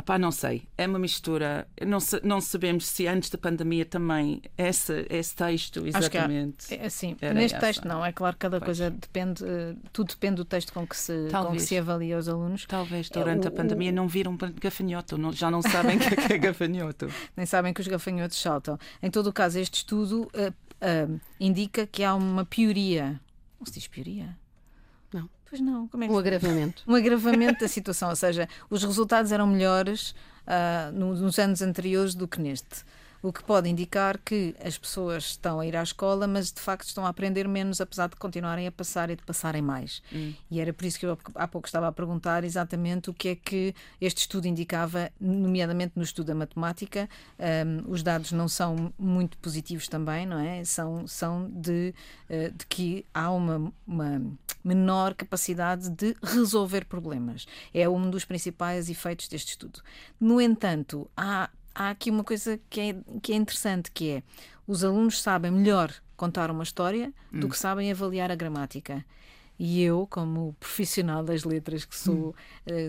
Epá, 0.00 0.18
não 0.18 0.32
sei, 0.32 0.62
é 0.78 0.86
uma 0.86 0.98
mistura. 0.98 1.68
Não, 1.86 1.98
não 2.22 2.40
sabemos 2.40 2.86
se 2.86 3.06
antes 3.06 3.28
da 3.28 3.36
pandemia 3.36 3.84
também 3.84 4.40
esse, 4.56 5.06
esse 5.10 5.36
texto, 5.36 5.86
exatamente. 5.86 6.74
É, 6.74 6.86
assim, 6.86 7.14
neste 7.34 7.56
essa. 7.56 7.66
texto 7.66 7.86
não, 7.86 8.02
é 8.02 8.10
claro 8.10 8.34
que 8.34 8.40
cada 8.40 8.58
pois. 8.58 8.78
coisa 8.78 8.90
depende, 8.90 9.44
uh, 9.44 9.76
tudo 9.92 10.08
depende 10.08 10.36
do 10.36 10.44
texto 10.46 10.72
com 10.72 10.86
que 10.86 10.96
se, 10.96 11.28
com 11.30 11.52
que 11.52 11.60
se 11.60 11.76
avalia 11.76 12.16
os 12.16 12.30
alunos. 12.30 12.64
Talvez 12.64 13.10
durante 13.10 13.46
é, 13.46 13.50
o, 13.50 13.52
a 13.52 13.54
pandemia 13.54 13.90
o... 13.90 13.94
não 13.94 14.08
viram 14.08 14.38
gafanhoto, 14.58 15.18
não, 15.18 15.34
já 15.34 15.50
não 15.50 15.60
sabem 15.60 15.98
o 15.98 16.00
que 16.00 16.32
é, 16.32 16.36
é 16.36 16.38
gafanhoto. 16.40 17.10
Nem 17.36 17.44
sabem 17.44 17.74
que 17.74 17.82
os 17.82 17.86
gafanhotos 17.86 18.40
saltam. 18.40 18.78
Em 19.02 19.10
todo 19.10 19.26
o 19.26 19.32
caso, 19.34 19.58
este 19.58 19.74
estudo 19.74 20.22
uh, 20.34 20.48
uh, 20.48 21.20
indica 21.38 21.86
que 21.86 22.02
há 22.02 22.14
uma 22.14 22.46
pioria. 22.46 23.20
Não 23.58 23.66
se 23.66 23.72
diz 23.74 23.86
pioria? 23.86 24.34
Pois 25.50 25.60
não, 25.60 25.88
como 25.88 26.04
é 26.04 26.06
que... 26.06 26.12
Um 26.12 26.18
agravamento. 26.18 26.82
Um 26.86 26.94
agravamento 26.94 27.60
da 27.60 27.68
situação, 27.68 28.08
ou 28.08 28.16
seja, 28.16 28.48
os 28.70 28.84
resultados 28.84 29.32
eram 29.32 29.48
melhores 29.48 30.14
uh, 30.46 30.92
nos 30.92 31.38
anos 31.40 31.60
anteriores 31.60 32.14
do 32.14 32.28
que 32.28 32.40
neste. 32.40 32.84
O 33.22 33.32
que 33.32 33.42
pode 33.42 33.68
indicar 33.68 34.18
que 34.18 34.54
as 34.64 34.78
pessoas 34.78 35.24
estão 35.24 35.60
a 35.60 35.66
ir 35.66 35.76
à 35.76 35.82
escola, 35.82 36.26
mas 36.26 36.52
de 36.52 36.60
facto 36.60 36.86
estão 36.86 37.04
a 37.04 37.08
aprender 37.08 37.46
menos, 37.46 37.80
apesar 37.80 38.08
de 38.08 38.16
continuarem 38.16 38.66
a 38.66 38.72
passar 38.72 39.10
e 39.10 39.16
de 39.16 39.22
passarem 39.22 39.62
mais. 39.62 40.02
Hum. 40.12 40.32
E 40.50 40.60
era 40.60 40.72
por 40.72 40.84
isso 40.84 40.98
que 40.98 41.06
eu 41.06 41.18
há 41.34 41.48
pouco 41.48 41.66
estava 41.66 41.88
a 41.88 41.92
perguntar 41.92 42.44
exatamente 42.44 43.10
o 43.10 43.14
que 43.14 43.28
é 43.28 43.34
que 43.36 43.74
este 44.00 44.18
estudo 44.18 44.46
indicava, 44.46 45.10
nomeadamente 45.20 45.92
no 45.96 46.02
estudo 46.02 46.26
da 46.26 46.34
matemática. 46.34 47.08
Um, 47.38 47.90
os 47.90 48.02
dados 48.02 48.32
não 48.32 48.48
são 48.48 48.92
muito 48.98 49.36
positivos 49.38 49.88
também, 49.88 50.26
não 50.26 50.38
é? 50.38 50.64
São, 50.64 51.06
são 51.06 51.50
de, 51.50 51.94
uh, 52.28 52.52
de 52.56 52.66
que 52.66 53.04
há 53.12 53.30
uma, 53.30 53.72
uma 53.86 54.22
menor 54.64 55.14
capacidade 55.14 55.90
de 55.90 56.16
resolver 56.22 56.84
problemas. 56.84 57.46
É 57.72 57.88
um 57.88 58.10
dos 58.10 58.24
principais 58.24 58.88
efeitos 58.88 59.28
deste 59.28 59.50
estudo. 59.50 59.80
No 60.20 60.40
entanto, 60.40 61.10
há 61.16 61.50
há 61.74 61.90
aqui 61.90 62.10
uma 62.10 62.24
coisa 62.24 62.58
que 62.68 62.80
é, 62.80 62.96
que 63.22 63.32
é 63.32 63.36
interessante, 63.36 63.90
que 63.90 64.10
é 64.10 64.22
os 64.66 64.84
alunos 64.84 65.20
sabem 65.20 65.50
melhor 65.50 65.92
contar 66.16 66.50
uma 66.50 66.62
história 66.62 67.12
do 67.32 67.46
hum. 67.46 67.50
que 67.50 67.58
sabem 67.58 67.90
avaliar 67.90 68.30
a 68.30 68.34
gramática. 68.34 69.04
E 69.58 69.82
eu, 69.82 70.06
como 70.08 70.54
profissional 70.58 71.22
das 71.22 71.44
letras 71.44 71.84
que 71.84 71.94
sou 71.94 72.30
uh, 72.30 72.34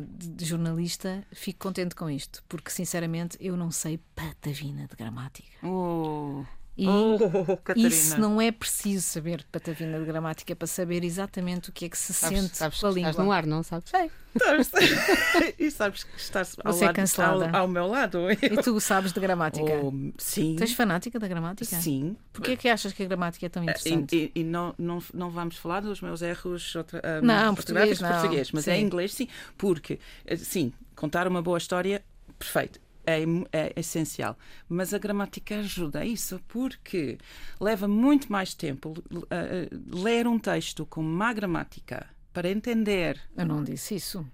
de 0.07 0.45
jornalista, 0.45 1.21
fico 1.33 1.59
contente 1.59 1.93
com 1.93 2.09
isto, 2.09 2.41
porque 2.47 2.71
sinceramente 2.71 3.38
eu 3.41 3.57
não 3.57 3.71
sei 3.71 4.00
patavina 4.15 4.88
de 4.88 4.95
gramática. 4.95 5.67
Oh. 5.67 6.45
E 6.81 6.88
oh, 6.88 7.59
isso 7.77 8.19
não 8.19 8.41
é 8.41 8.51
preciso 8.51 9.05
saber 9.05 9.45
patavina 9.51 10.00
de 10.00 10.05
gramática 10.05 10.55
para 10.55 10.65
saber 10.65 11.03
exatamente 11.03 11.69
o 11.69 11.71
que 11.71 11.85
é 11.85 11.89
que 11.89 11.97
se 11.97 12.11
sabes, 12.11 12.39
sente 12.39 12.57
sabes, 12.57 12.79
pela 12.79 12.91
língua. 12.91 13.09
Estás 13.11 13.25
no 13.27 13.31
ar, 13.31 13.45
não 13.45 13.61
sabes? 13.61 13.91
Sei. 13.91 14.09
e 15.59 15.69
sabes 15.69 16.03
que 16.03 16.19
estás 16.19 16.57
ao, 16.63 16.73
Você 16.73 16.85
é 16.85 16.88
lado, 16.88 17.43
é 17.43 17.50
ao, 17.50 17.55
ao, 17.61 17.67
meu 17.67 17.85
lado. 17.85 18.31
E 18.31 18.63
tu 18.63 18.79
sabes 18.79 19.11
de 19.11 19.19
gramática? 19.19 19.79
Oh, 19.83 19.93
sim. 20.17 20.55
Tu 20.55 20.63
és 20.63 20.73
fanática 20.73 21.19
da 21.19 21.27
gramática? 21.27 21.75
Sim. 21.79 22.17
Porquê 22.33 22.53
é 22.53 22.55
que 22.55 22.67
achas 22.67 22.91
que 22.93 23.03
a 23.03 23.05
gramática 23.05 23.45
é 23.45 23.50
tão 23.50 23.61
eh, 23.61 23.65
interessante? 23.65 24.15
E, 24.15 24.31
e, 24.33 24.41
e 24.41 24.43
não, 24.43 24.73
não, 24.79 25.03
não 25.13 25.29
vamos 25.29 25.57
falar 25.57 25.81
dos 25.81 26.01
meus 26.01 26.23
erros 26.23 26.75
outra, 26.75 27.00
um, 27.21 27.25
não, 27.25 27.53
português, 27.53 28.00
não. 28.00 28.09
português, 28.09 28.51
mas 28.51 28.63
sim. 28.63 28.71
em 28.71 28.83
inglês 28.83 29.13
sim. 29.13 29.27
Porque, 29.55 30.00
eh, 30.25 30.35
sim, 30.35 30.73
contar 30.95 31.27
uma 31.27 31.43
boa 31.43 31.59
história, 31.59 32.03
perfeito 32.39 32.79
é, 33.05 33.24
é, 33.51 33.74
essencial. 33.75 34.38
Mas 34.67 34.93
a 34.93 34.98
gramática 34.98 35.55
ajuda 35.60 36.00
a 36.00 36.05
isso, 36.05 36.41
porque 36.48 37.17
leva 37.60 37.88
muito 37.88 38.31
mais 38.31 38.53
tempo 38.53 38.93
uh, 39.12 40.01
ler 40.03 40.27
um 40.27 40.39
texto 40.39 40.86
com 40.86 41.01
má 41.01 41.34
gramática 41.34 42.08
para 42.34 42.50
entender. 42.50 43.20
Eu 43.38 43.46
não 43.46 43.63
disse 43.63 43.96
isso. 43.96 44.25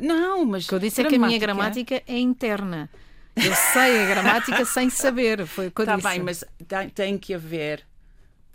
Não, 0.00 0.44
mas. 0.44 0.64
O 0.66 0.68
que 0.68 0.74
eu 0.74 0.78
disse 0.78 1.02
gramática... 1.02 1.16
é 1.16 1.18
que 1.18 1.24
a 1.24 1.28
minha 1.28 1.38
gramática 1.38 2.02
é 2.06 2.18
interna. 2.18 2.90
Eu 3.36 3.54
sei 3.54 4.02
a 4.02 4.06
gramática 4.08 4.64
sem 4.64 4.90
saber. 4.90 5.46
Foi 5.46 5.68
o 5.68 5.70
que 5.70 5.80
eu 5.80 5.86
tá 5.86 5.96
disse. 5.96 6.08
Bem, 6.08 6.20
mas 6.20 6.44
tem, 6.66 6.88
tem, 6.88 7.18
que 7.18 7.34
haver. 7.34 7.86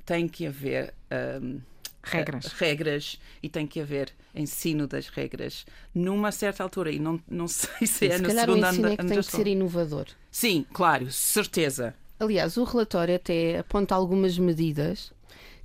Tem 0.06 0.28
que 0.28 0.48
haver. 0.48 0.94
Um, 1.42 1.60
regras. 2.06 2.46
regras 2.54 3.20
e 3.42 3.50
tem 3.50 3.66
que 3.68 3.80
haver 3.80 4.14
ensino 4.34 4.88
das 4.88 5.08
regras 5.08 5.66
numa 5.94 6.32
certa 6.32 6.64
altura 6.64 6.92
e 6.92 7.00
não, 7.00 7.20
não 7.28 7.48
sei 7.50 7.88
se 7.88 8.08
é 8.08 8.18
se 8.18 8.22
no 8.22 8.30
segundo 8.30 8.64
ano 8.64 8.88
é 8.88 8.98
que 8.98 9.06
tem 9.06 9.18
que 9.18 9.24
ser 9.24 9.48
inovador. 9.48 10.08
Sim, 10.32 10.66
claro, 10.74 11.12
certeza. 11.12 11.96
Aliás, 12.20 12.58
o 12.58 12.64
relatório 12.64 13.16
até 13.16 13.60
aponta 13.60 13.94
algumas 13.94 14.38
medidas 14.38 15.12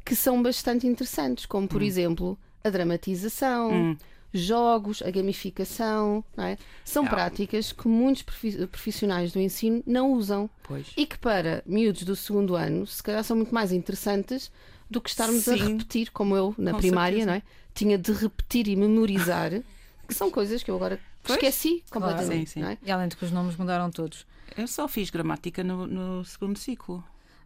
que 0.05 0.17
são 0.17 0.43
bastante 0.43 0.87
interessantes, 0.87 1.47
como 1.47 1.69
por 1.69 1.83
hum. 1.83 1.85
exemplo 1.85 2.39
a 2.65 2.71
dramatização, 2.71 3.73
hum. 3.73 3.97
jogos, 4.33 5.03
a 5.03 5.11
gamificação, 5.11 6.25
é? 6.37 6.57
são 6.85 7.07
práticas 7.07 7.73
que 7.73 7.87
muitos 7.87 8.23
profissionais 8.23 9.33
do 9.33 9.41
ensino 9.41 9.83
não 9.87 10.13
usam 10.13 10.51
pois. 10.65 10.89
e 10.97 11.07
que 11.07 11.19
para 11.19 11.63
miúdos 11.65 12.03
do 12.03 12.17
segundo 12.17 12.57
ano 12.57 12.87
se 12.87 13.03
calhar 13.03 13.23
são 13.23 13.37
muito 13.37 13.55
mais 13.55 13.73
interessantes 13.73 14.51
do 14.91 15.01
que 15.01 15.09
estarmos 15.09 15.45
Sim. 15.45 15.53
a 15.53 15.57
repetir, 15.57 16.11
como 16.11 16.37
eu 16.37 16.55
na 16.59 16.73
Com 16.73 16.79
primária, 16.79 17.19
certeza. 17.19 17.31
não 17.31 17.35
é? 17.35 17.43
Tinha 17.73 17.97
de 17.97 18.13
repetir 18.13 18.67
e 18.69 18.75
memorizar, 18.75 19.53
que 20.07 20.15
são 20.15 20.31
coisas 20.31 20.63
que 20.63 20.71
eu 20.71 20.75
agora 20.75 20.99
pois? 21.23 21.37
esqueci 21.37 21.85
completamente. 21.91 22.27
Claro. 22.29 22.47
Sim, 22.47 22.47
sim. 22.47 22.65
É? 22.65 22.79
E 22.83 22.91
além 22.91 23.09
de 23.09 23.17
que 23.17 23.25
os 23.25 23.31
nomes 23.31 23.57
mudaram 23.57 23.91
todos. 23.91 24.27
Eu 24.57 24.67
só 24.67 24.89
fiz 24.89 25.11
gramática 25.11 25.63
no, 25.63 25.87
no 25.87 26.25
segundo 26.25 26.59
ciclo. 26.59 27.03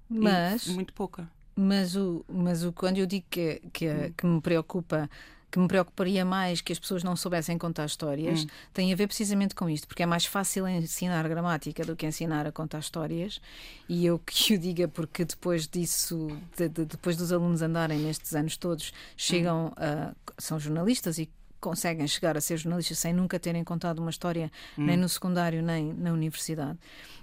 Mas. 0.08 0.66
E 0.66 0.70
muito 0.70 0.92
pouca. 0.92 1.28
Mas, 1.56 1.94
o, 1.94 2.24
mas 2.28 2.64
o, 2.64 2.72
quando 2.72 2.98
eu 2.98 3.06
digo 3.06 3.26
que, 3.30 3.60
que, 3.72 4.12
que 4.16 4.26
me 4.26 4.40
preocupa 4.40 5.08
que 5.54 5.60
me 5.60 5.68
preocuparia 5.68 6.24
mais 6.24 6.60
que 6.60 6.72
as 6.72 6.80
pessoas 6.80 7.04
não 7.04 7.14
soubessem 7.14 7.56
contar 7.56 7.86
histórias 7.86 8.42
hum. 8.42 8.46
tem 8.72 8.92
a 8.92 8.96
ver 8.96 9.06
precisamente 9.06 9.54
com 9.54 9.70
isto, 9.70 9.86
porque 9.86 10.02
é 10.02 10.06
mais 10.06 10.26
fácil 10.26 10.66
ensinar 10.66 11.28
gramática 11.28 11.84
do 11.84 11.94
que 11.94 12.04
ensinar 12.04 12.44
a 12.44 12.50
contar 12.50 12.80
histórias. 12.80 13.40
E 13.88 14.04
eu 14.04 14.18
que 14.18 14.54
o 14.54 14.58
diga 14.58 14.88
porque 14.88 15.24
depois 15.24 15.68
disso, 15.68 16.26
de, 16.56 16.68
de, 16.68 16.84
depois 16.84 17.16
dos 17.16 17.30
alunos 17.30 17.62
andarem 17.62 18.00
nestes 18.00 18.34
anos 18.34 18.56
todos, 18.56 18.92
chegam 19.16 19.66
hum. 19.66 19.72
a. 19.76 20.12
são 20.36 20.58
jornalistas 20.58 21.18
e 21.18 21.30
conseguem 21.60 22.08
chegar 22.08 22.36
a 22.36 22.40
ser 22.40 22.56
jornalistas 22.56 22.98
sem 22.98 23.12
nunca 23.12 23.38
terem 23.38 23.62
contado 23.62 24.00
uma 24.00 24.10
história 24.10 24.50
hum. 24.76 24.86
nem 24.86 24.96
no 24.96 25.08
secundário 25.08 25.62
nem 25.62 25.92
na 25.92 26.12
universidade. 26.12 26.76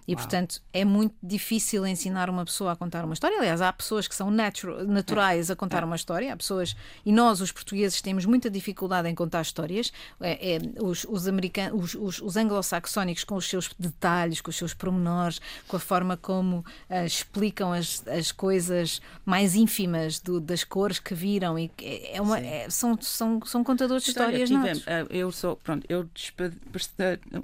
E, 0.08 0.14
Uau. 0.14 0.22
portanto, 0.22 0.62
é 0.74 0.84
muito 0.84 1.16
difícil 1.22 1.86
ensinar 1.86 2.30
uma 2.30 2.44
pessoa 2.44 2.72
a 2.72 2.76
contar 2.76 3.06
uma 3.06 3.14
história. 3.14 3.38
Aliás, 3.38 3.62
há 3.62 3.72
pessoas 3.72 4.08
que 4.08 4.16
são 4.16 4.32
natural, 4.32 4.84
naturais 4.86 5.52
a 5.52 5.56
contar 5.56 5.84
é. 5.84 5.86
uma 5.86 5.96
história, 5.96 6.34
há 6.34 6.38
pessoas, 6.38 6.76
e 7.06 7.12
nós, 7.12 7.42
os 7.42 7.52
portugueses, 7.52 8.02
temos 8.02 8.26
muita 8.26 8.50
dificuldade 8.50 9.08
em 9.08 9.16
contar 9.16 9.42
histórias. 9.42 9.92
É, 10.20 10.56
é, 10.56 10.60
os, 10.82 11.06
os, 11.06 11.28
americanos, 11.28 11.96
os, 11.96 11.96
os, 11.96 12.22
os 12.22 12.38
anglo-saxónicos, 12.38 13.24
com 13.24 13.36
os 13.36 13.48
seus 13.48 13.70
detalhes, 13.78 14.42
com 14.42 14.50
os 14.50 14.56
seus 14.56 14.74
pormenores, 14.74 15.40
com 15.68 15.78
a 15.78 15.80
forma 15.80 16.18
como 16.18 16.58
uh, 16.90 17.06
explicam 17.06 17.72
as, 17.72 18.06
as 18.08 18.32
coisas 18.32 19.02
mais 19.26 19.56
ínfimas 19.56 20.20
do, 20.20 20.40
das 20.40 20.64
cores 20.64 21.00
que 21.00 21.14
viram, 21.14 21.58
e 21.60 21.72
é, 21.82 22.18
é 22.18 22.22
uma, 22.22 22.40
é, 22.40 22.70
são, 22.70 22.98
são, 23.02 23.40
são 23.46 23.64
contadores 23.64 24.04
de 24.04 24.10
histórias. 24.10 24.50
Uh, 24.50 25.08
eu 25.10 25.32
sou, 25.32 25.56
pronto, 25.58 25.86
eu 25.88 26.10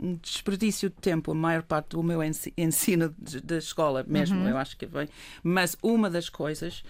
um 0.02 0.16
desperdício 0.22 0.90
de 0.90 0.96
tempo, 0.96 1.32
a 1.32 1.36
maior 1.36 1.64
parte 1.64 1.90
do 1.90 2.04
meu 2.04 2.24
ensino 2.24 2.47
ensino 2.58 3.14
da 3.44 3.58
escola 3.58 4.06
mesmo, 4.08 4.40
uhum. 4.40 4.50
eu 4.50 4.58
acho 4.58 4.78
que 4.78 4.86
vem. 4.86 5.08
Mas 5.44 5.76
uma 5.82 6.10
das 6.10 6.30
coisas 6.30 6.84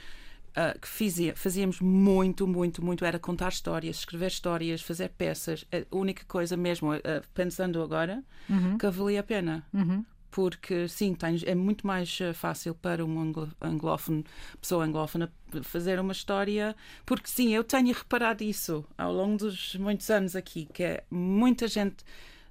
uh, 0.58 0.80
que 0.80 0.88
fazia, 0.88 1.36
fazíamos 1.36 1.80
muito, 1.80 2.48
muito, 2.48 2.84
muito 2.84 3.06
era 3.06 3.20
contar 3.20 3.50
histórias, 3.50 3.98
escrever 3.98 4.28
histórias, 4.28 4.82
fazer 4.82 5.10
peças. 5.10 5.66
A 5.72 5.96
única 5.96 6.24
coisa 6.26 6.58
mesmo, 6.58 6.94
uh, 6.94 7.00
pensando 7.34 7.82
agora, 7.82 8.24
uhum. 8.50 8.78
que 8.78 8.90
valia 8.90 9.20
a 9.20 9.24
pena. 9.24 9.66
Uhum. 9.74 10.04
Porque, 10.30 10.88
sim, 10.88 11.16
tens, 11.16 11.42
é 11.44 11.56
muito 11.56 11.88
mais 11.88 12.20
ah, 12.22 12.32
fácil 12.32 12.76
para 12.76 13.04
um 13.04 13.34
anglófono, 13.60 14.24
pessoa 14.62 14.86
anglófona 14.86 15.32
fazer 15.64 16.00
uma 16.00 16.12
história. 16.12 16.76
Porque, 17.06 17.28
sim, 17.28 17.56
eu 17.56 17.64
tenho 17.64 17.88
reparado 17.88 18.44
isso 18.44 18.86
ao 18.96 19.12
longo 19.12 19.38
dos 19.38 19.76
muitos 19.78 20.10
anos 20.12 20.36
aqui, 20.36 20.68
que 20.72 20.84
é 20.84 21.04
muita 21.10 21.68
gente 21.68 22.04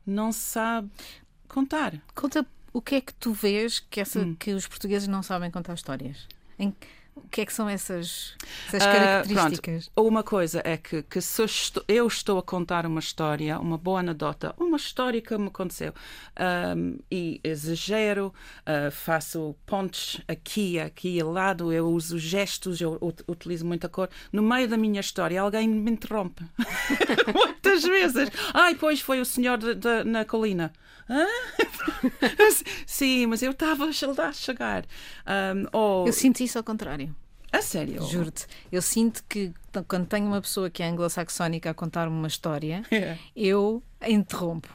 não 0.05 0.33
sabe 0.33 0.91
contar. 1.47 1.95
Conta 2.15 2.45
o 2.77 2.83
que 2.83 2.97
é 2.97 3.01
que 3.01 3.15
tu 3.15 3.33
vês 3.33 3.81
que, 3.81 4.01
essa, 4.01 4.21
hum. 4.21 4.37
que 4.39 4.53
os 4.53 4.69
portugueses 4.69 5.09
não 5.09 5.23
sabem 5.23 5.51
contar 5.51 5.73
histórias? 5.73 6.29
Em, 6.59 6.75
o 7.15 7.23
que 7.23 7.41
é 7.41 7.47
que 7.47 7.53
são 7.55 7.67
essas, 7.67 8.37
essas 8.69 8.83
ah, 8.83 8.93
características? 8.93 9.87
Uh, 9.97 10.03
uma 10.03 10.23
coisa 10.23 10.61
é 10.63 10.77
que, 10.77 11.03
que 11.03 11.19
se 11.23 11.41
eu 11.41 11.47
estou, 11.47 11.83
eu 11.89 12.07
estou, 12.07 12.39
a 12.39 12.43
contar 12.43 12.85
uma 12.85 13.01
história, 13.01 13.59
uma 13.59 13.79
boa 13.79 14.01
anedota, 14.01 14.55
uma 14.59 14.77
história 14.77 15.23
que 15.23 15.39
me 15.39 15.47
aconteceu, 15.47 15.95
um, 16.77 16.99
e 17.11 17.41
exagero, 17.43 18.27
uh, 18.61 18.91
faço 18.91 19.57
pontes 19.65 20.21
aqui, 20.29 20.79
aqui 20.79 21.19
ao 21.19 21.33
lado, 21.33 21.73
eu 21.73 21.89
uso 21.89 22.19
gestos, 22.19 22.79
eu 22.79 22.99
utilizo 23.27 23.65
muita 23.65 23.89
cor. 23.89 24.11
No 24.31 24.43
meio 24.43 24.69
da 24.69 24.77
minha 24.77 25.01
história, 25.01 25.41
alguém 25.41 25.67
me 25.67 25.93
interrompe. 25.93 26.45
Muitas 27.33 27.85
vezes. 27.85 28.31
Ai, 28.53 28.75
pois 28.75 29.01
foi 29.01 29.19
o 29.19 29.25
senhor 29.25 29.57
de, 29.57 29.75
de, 29.75 30.05
na 30.05 30.27
colina. 30.27 30.71
Sim, 32.87 33.27
mas 33.27 33.43
eu 33.43 33.53
estava 33.53 33.87
a 33.87 34.33
chegar. 34.33 34.85
Um, 35.27 35.67
ou... 35.73 36.07
Eu 36.07 36.13
sinto 36.13 36.41
isso 36.41 36.59
ao 36.59 36.65
contrário. 36.65 37.15
A 37.53 37.63
sério? 37.63 38.03
Juro-te. 38.03 38.47
Eu 38.71 38.83
sinto 38.83 39.25
que 39.29 39.53
quando 39.89 40.07
tenho 40.07 40.27
uma 40.27 40.41
pessoa 40.41 40.69
que 40.69 40.83
é 40.83 40.89
anglo-saxónica 40.89 41.71
a 41.71 41.75
contar-me 41.75 42.15
uma 42.15 42.29
história, 42.29 42.83
é. 42.91 43.17
eu 43.35 43.83
interrompo 44.07 44.69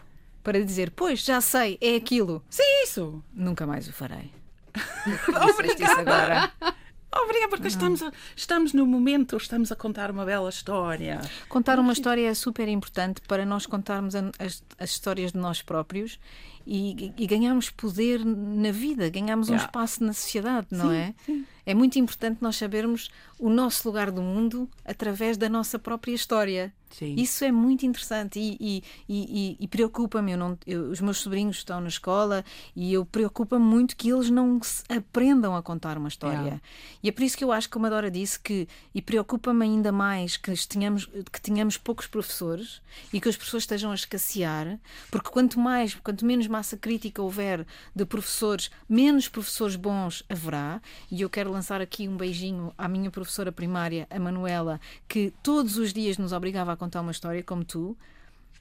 para 0.43 0.63
dizer, 0.63 0.91
pois, 0.91 1.19
já 1.23 1.39
sei, 1.41 1.77
é 1.81 1.95
aquilo. 1.95 2.43
Sim, 2.49 2.63
isso. 2.83 3.23
Nunca 3.33 3.67
mais 3.67 3.87
o 3.87 3.93
farei. 3.93 4.31
Obrigada. 5.53 6.01
agora. 6.01 6.75
Obrigada, 7.13 7.49
porque 7.49 7.67
estamos, 7.67 8.01
a, 8.01 8.11
estamos 8.35 8.73
no 8.73 8.85
momento, 8.85 9.35
estamos 9.35 9.71
a 9.71 9.75
contar 9.75 10.09
uma 10.11 10.23
bela 10.23 10.49
história. 10.49 11.19
Contar 11.49 11.77
uma 11.77 11.91
história 11.91 12.29
é 12.29 12.33
super 12.33 12.67
importante 12.69 13.19
para 13.27 13.45
nós 13.45 13.65
contarmos 13.65 14.15
as, 14.15 14.63
as 14.79 14.89
histórias 14.91 15.33
de 15.33 15.37
nós 15.37 15.61
próprios 15.61 16.17
e, 16.65 17.13
e 17.17 17.27
ganhamos 17.27 17.69
poder 17.69 18.23
na 18.25 18.71
vida, 18.71 19.09
ganhamos 19.09 19.47
yeah. 19.47 19.61
um 19.61 19.65
espaço 19.65 20.03
na 20.03 20.13
sociedade, 20.13 20.67
não 20.71 20.89
sim, 20.89 20.95
é? 20.95 21.15
Sim. 21.25 21.45
É 21.65 21.73
muito 21.73 21.99
importante 21.99 22.39
nós 22.41 22.55
sabermos 22.55 23.09
o 23.37 23.49
nosso 23.49 23.87
lugar 23.87 24.11
do 24.11 24.21
mundo 24.21 24.69
através 24.85 25.37
da 25.37 25.47
nossa 25.49 25.77
própria 25.77 26.13
história. 26.13 26.73
Sim. 26.91 27.15
Isso 27.17 27.45
é 27.45 27.51
muito 27.51 27.85
interessante 27.85 28.37
e, 28.37 28.57
e, 28.59 28.83
e, 29.07 29.57
e 29.59 29.67
preocupa-me. 29.67 30.33
os 30.91 30.99
meus 30.99 31.19
sobrinhos 31.19 31.57
estão 31.57 31.79
na 31.79 31.87
escola 31.87 32.43
e 32.75 32.93
eu 32.93 33.05
preocupa-me 33.05 33.63
muito 33.63 33.95
que 33.95 34.11
eles 34.11 34.29
não 34.29 34.59
aprendam 34.89 35.55
a 35.55 35.61
contar 35.63 35.97
uma 35.97 36.09
história. 36.09 36.37
Yeah. 36.37 36.61
E 37.01 37.09
é 37.09 37.11
por 37.11 37.23
isso 37.23 37.37
que 37.37 37.43
eu 37.43 37.51
acho, 37.51 37.69
como 37.69 37.85
a 37.85 37.89
Dora 37.89 38.11
disse, 38.11 38.39
que 38.39 38.67
e 38.93 39.01
preocupa-me 39.01 39.63
ainda 39.63 39.91
mais 39.91 40.35
que 40.35 40.53
tenhamos, 40.67 41.05
que 41.31 41.41
tenhamos 41.41 41.77
poucos 41.77 42.07
professores 42.07 42.81
e 43.13 43.21
que 43.21 43.29
os 43.29 43.37
professores 43.37 43.63
estejam 43.63 43.91
a 43.91 43.95
escassear, 43.95 44.77
porque 45.09 45.29
quanto 45.29 45.59
mais, 45.59 45.95
quanto 45.95 46.25
menos 46.25 46.47
massa 46.51 46.77
crítica 46.77 47.21
houver 47.21 47.65
de 47.95 48.05
professores, 48.05 48.69
menos 48.87 49.27
professores 49.27 49.75
bons 49.75 50.23
haverá. 50.29 50.81
E 51.09 51.21
eu 51.21 51.29
quero 51.29 51.51
lançar 51.51 51.81
aqui 51.81 52.07
um 52.07 52.17
beijinho 52.17 52.73
à 52.77 52.87
minha 52.87 53.09
professora 53.09 53.51
primária, 53.51 54.05
a 54.09 54.19
Manuela, 54.19 54.79
que 55.07 55.33
todos 55.41 55.77
os 55.77 55.93
dias 55.93 56.17
nos 56.17 56.33
obrigava 56.33 56.73
a 56.73 56.77
contar 56.77 57.01
uma 57.01 57.11
história 57.11 57.41
como 57.41 57.63
tu. 57.63 57.97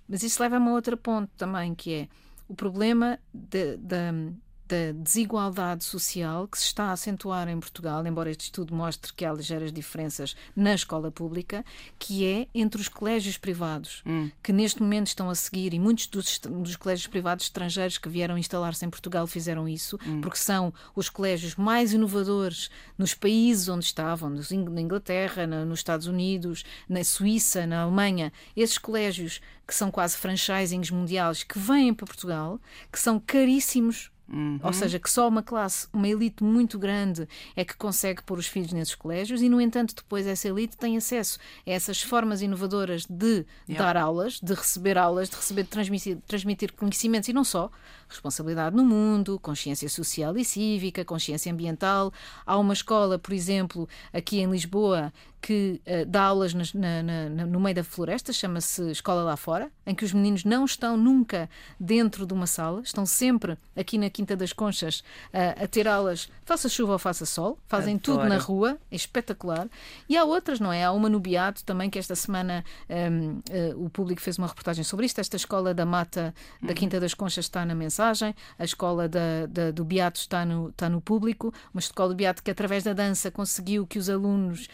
Mas 0.09 0.23
isso 0.23 0.43
leva-me 0.43 0.69
a 0.69 0.73
outro 0.73 0.97
ponto 0.97 1.31
também, 1.37 1.75
que 1.75 1.93
é 1.93 2.09
o 2.49 2.55
problema 2.55 3.19
de, 3.33 3.77
de, 3.77 4.33
da 4.71 4.93
desigualdade 4.93 5.83
social 5.83 6.47
que 6.47 6.57
se 6.57 6.67
está 6.67 6.85
a 6.85 6.93
acentuar 6.93 7.49
em 7.49 7.59
Portugal, 7.59 8.07
embora 8.07 8.31
este 8.31 8.45
estudo 8.45 8.73
mostre 8.73 9.13
que 9.13 9.25
há 9.25 9.33
ligeiras 9.33 9.73
diferenças 9.73 10.37
na 10.55 10.75
escola 10.75 11.11
pública, 11.11 11.65
que 11.99 12.25
é 12.25 12.47
entre 12.55 12.81
os 12.81 12.89
colégios 12.89 13.37
privados, 13.37 14.03
hum. 14.07 14.31
que 14.41 14.53
neste 14.53 14.81
momento 14.81 15.09
estão 15.09 15.29
a 15.29 15.35
seguir, 15.35 15.75
e 15.75 15.81
muitos 15.81 16.07
dos, 16.07 16.39
dos 16.39 16.77
colégios 16.77 17.09
privados 17.09 17.47
estrangeiros 17.47 17.99
que 17.99 18.09
vieram 18.09 18.39
instalar-se 18.39 18.87
em 18.87 18.91
Portugal 18.91 19.27
fizeram 19.27 19.69
isso, 19.69 19.99
hum. 20.07 20.21
porque 20.21 20.39
são 20.39 20.73
os 20.95 21.09
colégios 21.09 21.57
mais 21.57 21.93
inovadores 21.93 22.71
nos 22.97 23.13
países 23.13 23.69
onde 23.69 23.85
estavam, 23.85 24.31
na 24.31 24.81
Inglaterra, 24.81 25.49
na, 25.49 25.65
nos 25.65 25.81
Estados 25.81 26.07
Unidos, 26.07 26.65
na 26.89 27.03
Suíça, 27.03 27.67
na 27.67 27.83
Alemanha. 27.83 28.33
Esses 28.57 28.79
colégios 28.79 29.41
que 29.67 29.75
são 29.75 29.91
quase 29.91 30.17
franchisings 30.17 30.91
mundiais 30.91 31.43
que 31.43 31.59
vêm 31.59 31.93
para 31.93 32.07
Portugal, 32.07 32.61
que 32.93 32.99
são 32.99 33.21
caríssimos 33.21 34.11
Uhum. 34.33 34.61
Ou 34.63 34.73
seja, 34.73 34.99
que 34.99 35.11
só 35.11 35.27
uma 35.27 35.43
classe, 35.43 35.89
uma 35.93 36.07
elite 36.09 36.45
muito 36.45 36.79
grande 36.79 37.29
é 37.57 37.65
que 37.65 37.77
consegue 37.77 38.23
pôr 38.23 38.39
os 38.39 38.47
filhos 38.47 38.73
nesses 38.73 38.95
colégios 38.95 39.43
e, 39.43 39.49
no 39.49 39.61
entanto, 39.61 39.95
depois 39.95 40.27
essa 40.27 40.49
elite 40.49 40.77
tem 40.77 40.97
acesso 40.97 41.39
a 41.67 41.71
essas 41.71 42.01
formas 42.01 42.41
inovadoras 42.41 43.05
de 43.07 43.45
yeah. 43.69 43.85
dar 43.85 43.97
aulas, 43.97 44.39
de 44.41 44.55
receber 44.55 44.97
aulas, 44.97 45.29
de 45.29 45.37
receber, 45.37 45.65
de 45.65 45.69
transmitir, 45.69 46.19
transmitir 46.29 46.73
conhecimentos 46.73 47.29
e 47.29 47.33
não 47.33 47.43
só. 47.43 47.71
Responsabilidade 48.09 48.77
no 48.77 48.85
mundo, 48.85 49.39
consciência 49.41 49.89
social 49.89 50.37
e 50.37 50.45
cívica, 50.45 51.05
consciência 51.05 51.53
ambiental. 51.53 52.13
Há 52.47 52.57
uma 52.57 52.73
escola, 52.73 53.19
por 53.19 53.33
exemplo, 53.33 53.89
aqui 54.13 54.41
em 54.41 54.51
Lisboa, 54.51 55.13
que 55.41 55.81
uh, 55.87 56.05
dá 56.07 56.23
aulas 56.23 56.55
na, 56.55 56.65
na, 56.75 57.03
na, 57.03 57.47
no 57.47 57.61
meio 57.61 57.75
da 57.75 57.85
floresta, 57.85 58.33
chama-se 58.33 58.91
Escola 58.91 59.23
Lá 59.23 59.37
Fora, 59.37 59.71
em 59.87 59.95
que 59.95 60.05
os 60.05 60.13
meninos 60.13 60.45
não 60.45 60.65
estão 60.65 60.97
nunca 60.97 61.49
dentro 61.79 62.27
de 62.27 62.35
uma 62.35 62.47
sala, 62.47 62.83
estão 62.83 63.07
sempre 63.07 63.57
aqui 63.77 63.97
na 63.97 64.11
Quinta 64.11 64.37
das 64.37 64.53
Conchas 64.53 65.01
uh, 65.33 65.65
a 65.65 65.67
ter 65.67 65.89
aulas, 65.89 66.29
faça 66.45 66.69
chuva 66.69 66.93
ou 66.93 66.99
faça 66.99 67.25
sol, 67.25 67.59
fazem 67.67 67.95
Adoro. 67.95 68.19
tudo 68.19 68.29
na 68.29 68.39
rua, 68.39 68.79
é 68.91 68.97
espetacular. 68.97 69.69
E 70.09 70.17
há 70.17 70.25
outras, 70.25 70.61
não 70.61 70.73
é? 70.73 70.85
Há 70.85 70.93
uma 70.93 71.09
no 71.09 71.19
Beato 71.19 71.65
também, 71.65 71.89
que 71.89 71.99
esta 71.99 72.15
semana 72.15 72.65
um, 72.89 72.95
ehm, 72.95 73.31
uh, 73.31 73.43
eh, 73.51 73.75
o 73.77 73.89
público 73.89 74.21
fez 74.21 74.37
uma 74.39 74.47
reportagem 74.47 74.85
sobre 74.85 75.07
isto. 75.07 75.21
Esta 75.21 75.37
escola 75.37 75.73
da 75.73 75.87
Mata 75.87 76.35
da 76.61 76.69
uhum. 76.69 76.75
Quinta 76.75 77.01
das 77.01 77.15
Conchas 77.15 77.47
está 77.47 77.65
na 77.65 77.75
mensagem, 77.75 78.35
a 78.59 78.65
escola 78.65 79.09
da, 79.09 79.47
da, 79.49 79.71
do 79.71 79.85
Beato 79.85 80.19
está 80.19 80.45
no, 80.45 80.69
está 80.69 80.89
no 80.89 81.01
público, 81.01 81.53
uma 81.73 81.81
escola 81.81 82.11
do 82.11 82.15
Beato 82.15 82.43
que, 82.43 82.51
através 82.51 82.85
da 82.85 82.93
dança, 82.93 83.31
conseguiu 83.31 83.87
que 83.87 83.99
os 83.99 84.11
alunos 84.11 84.69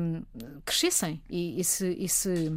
um, 0.00 0.22
crescessem 0.64 1.20
e, 1.28 1.60
e, 1.60 1.64
se, 1.64 1.96
e 1.98 2.08
se 2.08 2.52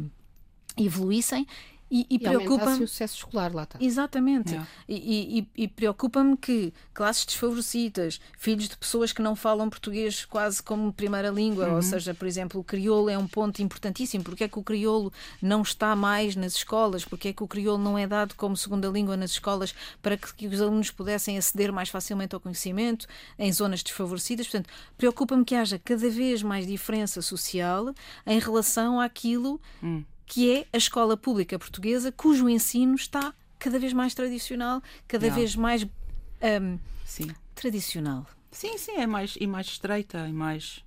evoluíssem 0.76 1.46
e, 1.90 2.06
e, 2.10 2.16
e 2.16 2.18
preocupa 2.18 2.70
o 2.70 2.76
sucesso 2.76 3.16
escolar 3.16 3.54
lá 3.54 3.62
está. 3.62 3.78
Exatamente. 3.80 4.50
Yeah. 4.50 4.68
E, 4.88 5.38
e, 5.56 5.62
e 5.62 5.68
preocupa-me 5.68 6.36
que 6.36 6.72
classes 6.92 7.24
desfavorecidas, 7.24 8.20
filhos 8.36 8.68
de 8.68 8.76
pessoas 8.76 9.12
que 9.12 9.22
não 9.22 9.36
falam 9.36 9.70
português 9.70 10.24
quase 10.24 10.62
como 10.62 10.92
primeira 10.92 11.30
língua, 11.30 11.68
uhum. 11.68 11.76
ou 11.76 11.82
seja, 11.82 12.12
por 12.12 12.26
exemplo, 12.26 12.60
o 12.60 12.64
crioulo 12.64 13.08
é 13.08 13.16
um 13.16 13.26
ponto 13.26 13.62
importantíssimo. 13.62 14.24
Porque 14.24 14.44
é 14.44 14.48
que 14.48 14.58
o 14.58 14.62
crioulo 14.62 15.12
não 15.40 15.62
está 15.62 15.94
mais 15.94 16.34
nas 16.34 16.54
escolas? 16.54 17.04
Porque 17.04 17.28
é 17.28 17.32
que 17.32 17.42
o 17.42 17.48
crioulo 17.48 17.82
não 17.82 17.96
é 17.96 18.06
dado 18.06 18.34
como 18.34 18.56
segunda 18.56 18.88
língua 18.88 19.16
nas 19.16 19.30
escolas 19.30 19.74
para 20.02 20.16
que, 20.16 20.34
que 20.34 20.46
os 20.48 20.60
alunos 20.60 20.90
pudessem 20.90 21.38
aceder 21.38 21.72
mais 21.72 21.88
facilmente 21.88 22.34
ao 22.34 22.40
conhecimento 22.40 23.06
em 23.38 23.52
zonas 23.52 23.82
desfavorecidas? 23.82 24.48
Portanto, 24.48 24.68
preocupa-me 24.98 25.44
que 25.44 25.54
haja 25.54 25.78
cada 25.78 26.10
vez 26.10 26.42
mais 26.42 26.66
diferença 26.66 27.22
social 27.22 27.94
em 28.26 28.40
relação 28.40 29.00
àquilo. 29.00 29.60
Hum 29.82 30.02
que 30.26 30.52
é 30.52 30.66
a 30.72 30.76
escola 30.76 31.16
pública 31.16 31.58
portuguesa, 31.58 32.10
cujo 32.12 32.48
ensino 32.48 32.94
está 32.94 33.32
cada 33.58 33.78
vez 33.78 33.92
mais 33.92 34.14
tradicional, 34.14 34.82
cada 35.06 35.28
Não. 35.28 35.34
vez 35.34 35.56
mais 35.56 35.84
um, 35.84 36.78
sim. 37.04 37.30
tradicional. 37.54 38.26
Sim, 38.50 38.76
sim, 38.76 38.96
é 38.96 39.06
mais, 39.06 39.36
e 39.40 39.46
mais 39.46 39.66
estreita 39.66 40.26
e 40.28 40.32
mais 40.32 40.84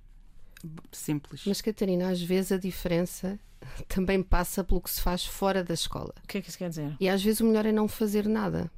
simples. 0.92 1.42
Mas, 1.46 1.60
Catarina, 1.60 2.10
às 2.10 2.20
vezes 2.20 2.52
a 2.52 2.56
diferença 2.56 3.38
também 3.88 4.22
passa 4.22 4.62
pelo 4.62 4.80
que 4.80 4.90
se 4.90 5.00
faz 5.00 5.24
fora 5.24 5.64
da 5.64 5.74
escola. 5.74 6.14
O 6.22 6.26
que 6.26 6.38
é 6.38 6.40
que 6.42 6.48
isso 6.48 6.58
quer 6.58 6.68
dizer? 6.68 6.96
E 7.00 7.08
às 7.08 7.22
vezes 7.22 7.40
o 7.40 7.46
melhor 7.46 7.66
é 7.66 7.72
não 7.72 7.88
fazer 7.88 8.28
nada. 8.28 8.70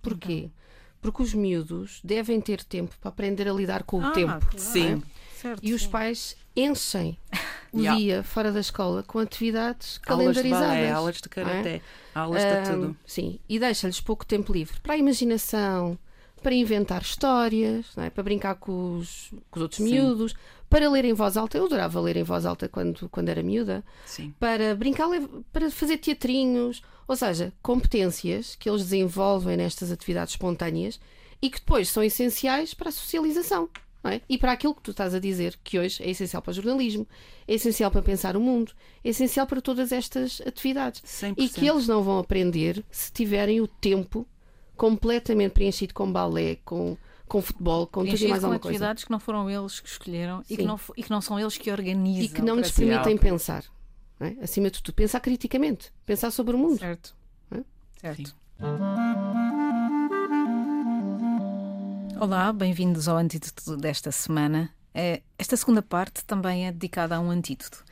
Porquê? 0.00 0.44
Então. 0.44 0.52
Porque 1.00 1.22
os 1.22 1.32
miúdos 1.32 2.00
devem 2.02 2.40
ter 2.40 2.64
tempo 2.64 2.96
para 3.00 3.08
aprender 3.08 3.48
a 3.48 3.52
lidar 3.52 3.84
com 3.84 4.02
ah, 4.02 4.10
o 4.10 4.12
tempo. 4.12 4.46
Claro. 4.46 4.58
Sim. 4.58 5.02
Certo, 5.36 5.64
e 5.64 5.72
os 5.72 5.82
sim. 5.82 5.90
pais 5.90 6.36
enchem 6.56 7.16
o 7.72 7.78
Yeah. 7.80 7.98
dia 7.98 8.22
fora 8.22 8.50
da 8.52 8.60
escola 8.60 9.02
com 9.02 9.18
atividades 9.18 10.00
Aulas 10.06 10.36
de 10.36 10.42
calendarizadas. 10.42 10.68
balé, 10.68 10.90
aulas 10.92 11.16
de 11.20 11.28
karaté, 11.28 11.82
aulas 12.14 12.42
de 12.42 12.48
Ahm, 12.48 12.64
tudo. 12.80 12.96
Sim, 13.06 13.38
e 13.48 13.58
deixa-lhes 13.58 14.00
pouco 14.00 14.24
tempo 14.26 14.52
livre 14.52 14.78
para 14.80 14.94
a 14.94 14.96
imaginação, 14.98 15.98
para 16.42 16.54
inventar 16.54 17.02
histórias, 17.02 17.86
é? 17.96 18.10
para 18.10 18.22
brincar 18.22 18.54
com 18.56 18.98
os, 18.98 19.30
com 19.50 19.58
os 19.58 19.62
outros 19.62 19.78
Sim. 19.78 19.90
miúdos, 19.92 20.34
para 20.70 20.88
ler 20.88 21.04
em 21.04 21.12
voz 21.12 21.36
alta. 21.36 21.58
Eu 21.58 21.64
adorava 21.66 22.00
ler 22.00 22.16
em 22.16 22.22
voz 22.22 22.46
alta 22.46 22.68
quando, 22.68 23.08
quando 23.08 23.28
era 23.28 23.42
miúda. 23.42 23.84
Sim. 24.06 24.32
Para 24.38 24.74
brincar, 24.76 25.08
para 25.52 25.70
fazer 25.70 25.98
teatrinhos, 25.98 26.80
ou 27.08 27.16
seja, 27.16 27.52
competências 27.62 28.54
que 28.54 28.68
eles 28.68 28.82
desenvolvem 28.82 29.56
nestas 29.56 29.90
atividades 29.90 30.34
espontâneas 30.34 31.00
e 31.42 31.50
que 31.50 31.58
depois 31.58 31.88
são 31.88 32.02
essenciais 32.02 32.72
para 32.74 32.88
a 32.88 32.92
socialização. 32.92 33.68
Não 34.02 34.10
é? 34.10 34.20
E 34.28 34.38
para 34.38 34.52
aquilo 34.52 34.74
que 34.74 34.82
tu 34.82 34.90
estás 34.92 35.14
a 35.14 35.18
dizer, 35.18 35.58
que 35.62 35.78
hoje 35.78 36.02
é 36.02 36.10
essencial 36.10 36.40
para 36.40 36.50
o 36.50 36.54
jornalismo, 36.54 37.06
é 37.46 37.54
essencial 37.54 37.90
para 37.90 38.02
pensar 38.02 38.36
o 38.36 38.40
mundo, 38.40 38.72
é 39.04 39.08
essencial 39.10 39.46
para 39.46 39.60
todas 39.60 39.90
estas 39.92 40.40
atividades. 40.46 41.02
100%. 41.02 41.34
E 41.36 41.48
que 41.48 41.66
eles 41.66 41.86
não 41.88 42.02
vão 42.02 42.18
aprender 42.18 42.84
se 42.90 43.12
tiverem 43.12 43.60
o 43.60 43.66
tempo 43.66 44.26
completamente 44.76 45.52
preenchido 45.52 45.92
com 45.92 46.10
balé, 46.10 46.56
com, 46.64 46.96
com 47.26 47.42
futebol, 47.42 47.86
com 47.86 48.00
tudo 48.00 48.06
e 48.06 48.10
Preenchido 48.10 48.30
mais 48.30 48.44
alguma 48.44 48.60
coisa. 48.60 48.76
atividades 48.76 49.04
que 49.04 49.10
não 49.10 49.18
foram 49.18 49.50
eles 49.50 49.80
que 49.80 49.88
escolheram 49.88 50.42
e 50.48 50.56
que, 50.56 50.62
não, 50.62 50.78
e 50.96 51.02
que 51.02 51.10
não 51.10 51.20
são 51.20 51.38
eles 51.38 51.58
que 51.58 51.70
organizam. 51.70 52.22
E 52.24 52.28
que 52.28 52.40
não 52.40 52.56
lhes 52.56 52.70
permitem 52.70 53.18
pensar. 53.18 53.64
não 54.20 54.28
é? 54.28 54.36
Acima 54.40 54.70
de 54.70 54.80
tudo, 54.80 54.94
pensar 54.94 55.18
criticamente, 55.20 55.92
pensar 56.06 56.30
sobre 56.30 56.54
o 56.54 56.58
mundo. 56.58 56.78
Certo. 56.78 57.16
Hã? 57.52 57.64
Certo. 58.00 58.28
Sim. 58.28 59.47
Olá, 62.20 62.52
bem-vindos 62.52 63.06
ao 63.06 63.16
antídoto 63.16 63.76
desta 63.76 64.10
semana. 64.10 64.74
Eh, 64.92 65.22
Esta 65.38 65.56
segunda 65.56 65.80
parte 65.80 66.24
também 66.24 66.66
é 66.66 66.72
dedicada 66.72 67.14
a 67.14 67.20
um 67.20 67.30
antídoto. 67.30 67.84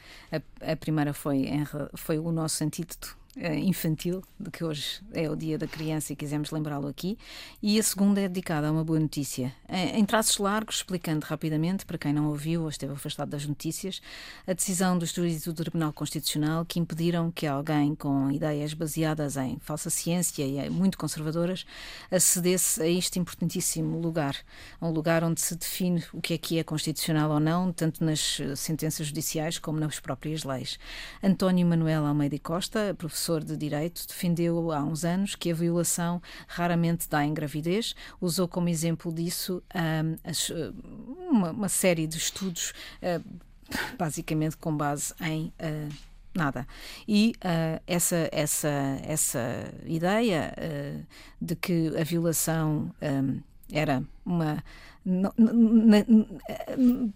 A, 0.61 0.75
primeira 0.75 1.15
foi, 1.15 1.49
foi 1.95 2.19
o 2.19 2.33
nosso 2.33 2.65
antídoto 2.65 3.17
infantil, 3.37 4.23
de 4.41 4.51
que 4.51 4.65
hoje 4.65 5.01
é 5.13 5.29
o 5.31 5.37
Dia 5.37 5.59
da 5.59 5.67
Criança 5.67 6.13
e 6.13 6.17
quisemos 6.17 6.51
lembrá-lo 6.51 6.89
aqui. 6.89 7.19
E 7.63 7.79
a 7.79 7.83
segunda 7.83 8.21
é 8.21 8.29
dedicada 8.29 8.69
a 8.69 8.73
uma 8.73 8.83
boa 8.83 8.99
notícia. 8.99 9.53
Eh, 9.69 9.99
Em 9.99 10.05
traços 10.07 10.39
largos, 10.39 10.77
explicando 10.77 11.27
rapidamente, 11.27 11.85
para 11.85 11.99
quem 11.99 12.15
não 12.15 12.29
ouviu 12.29 12.63
ou 12.63 12.69
esteve 12.71 12.95
afastado 12.95 13.29
das 13.29 13.45
notícias, 13.45 14.01
a 14.47 14.55
decisão 14.55 14.97
dos 14.99 15.13
juízes 15.13 15.45
do 15.45 15.53
Tribunal 15.53 15.93
Constitucional 15.93 16.65
que 16.65 16.81
impediram 16.81 17.31
que 17.31 17.47
alguém 17.47 17.95
com 17.95 18.31
ideias 18.31 18.73
baseadas 18.73 19.37
em 19.37 19.59
falsa 19.61 19.91
ciência 19.91 20.43
e 20.43 20.57
eh, 20.57 20.71
muito 20.71 20.97
conservadoras 20.97 21.67
acedesse 22.11 22.81
a 22.83 22.89
este 22.89 23.19
importantíssimo 23.19 24.01
lugar. 24.01 24.35
Um 24.81 24.91
lugar 24.91 25.23
onde 25.23 25.43
se 25.43 25.55
define 25.55 26.03
o 26.13 26.23
que 26.23 26.33
é 26.35 26.39
que 26.39 26.59
é 26.59 26.65
constitucional 26.65 27.31
ou 27.31 27.41
não, 27.41 27.71
tanto 27.71 28.03
nas 28.03 28.41
eh, 28.41 28.57
sentenças 28.57 29.09
judiciais 29.09 29.59
como 29.59 29.79
nas 29.79 30.01
próprias 30.01 30.43
leis. 30.43 30.79
António 31.23 31.67
Manuel 31.67 32.07
Almeida 32.07 32.39
Costa, 32.39 32.95
professor 32.97 33.26
de 33.45 33.57
Direito, 33.57 34.07
defendeu 34.07 34.73
há 34.73 34.83
uns 34.83 35.05
anos 35.05 35.35
que 35.35 35.51
a 35.51 35.55
violação 35.55 36.23
raramente 36.47 37.09
dá 37.09 37.25
em 37.25 37.35
gravidez. 37.35 37.95
Usou 38.21 38.47
como 38.47 38.69
exemplo 38.69 39.13
disso 39.13 39.63
as, 40.25 40.51
eh, 40.51 40.73
uma, 41.31 41.51
uma 41.51 41.69
série 41.69 42.07
de 42.07 42.17
estudos, 42.17 42.73
eh, 43.03 43.21
basicamente 43.99 44.57
com 44.57 44.77
base 44.77 45.13
em. 45.21 45.53
eh, 45.59 45.89
nada. 46.37 46.67
E 47.09 47.35
uh, 47.39 47.83
essa, 47.87 48.29
essa, 48.31 49.01
essa 49.03 49.73
ideia 49.87 50.55
uh, 50.59 51.07
de 51.41 51.57
que 51.57 51.97
a 51.99 52.05
violação 52.05 52.93
um, 53.01 53.41
era 53.73 54.03
uma. 54.25 54.63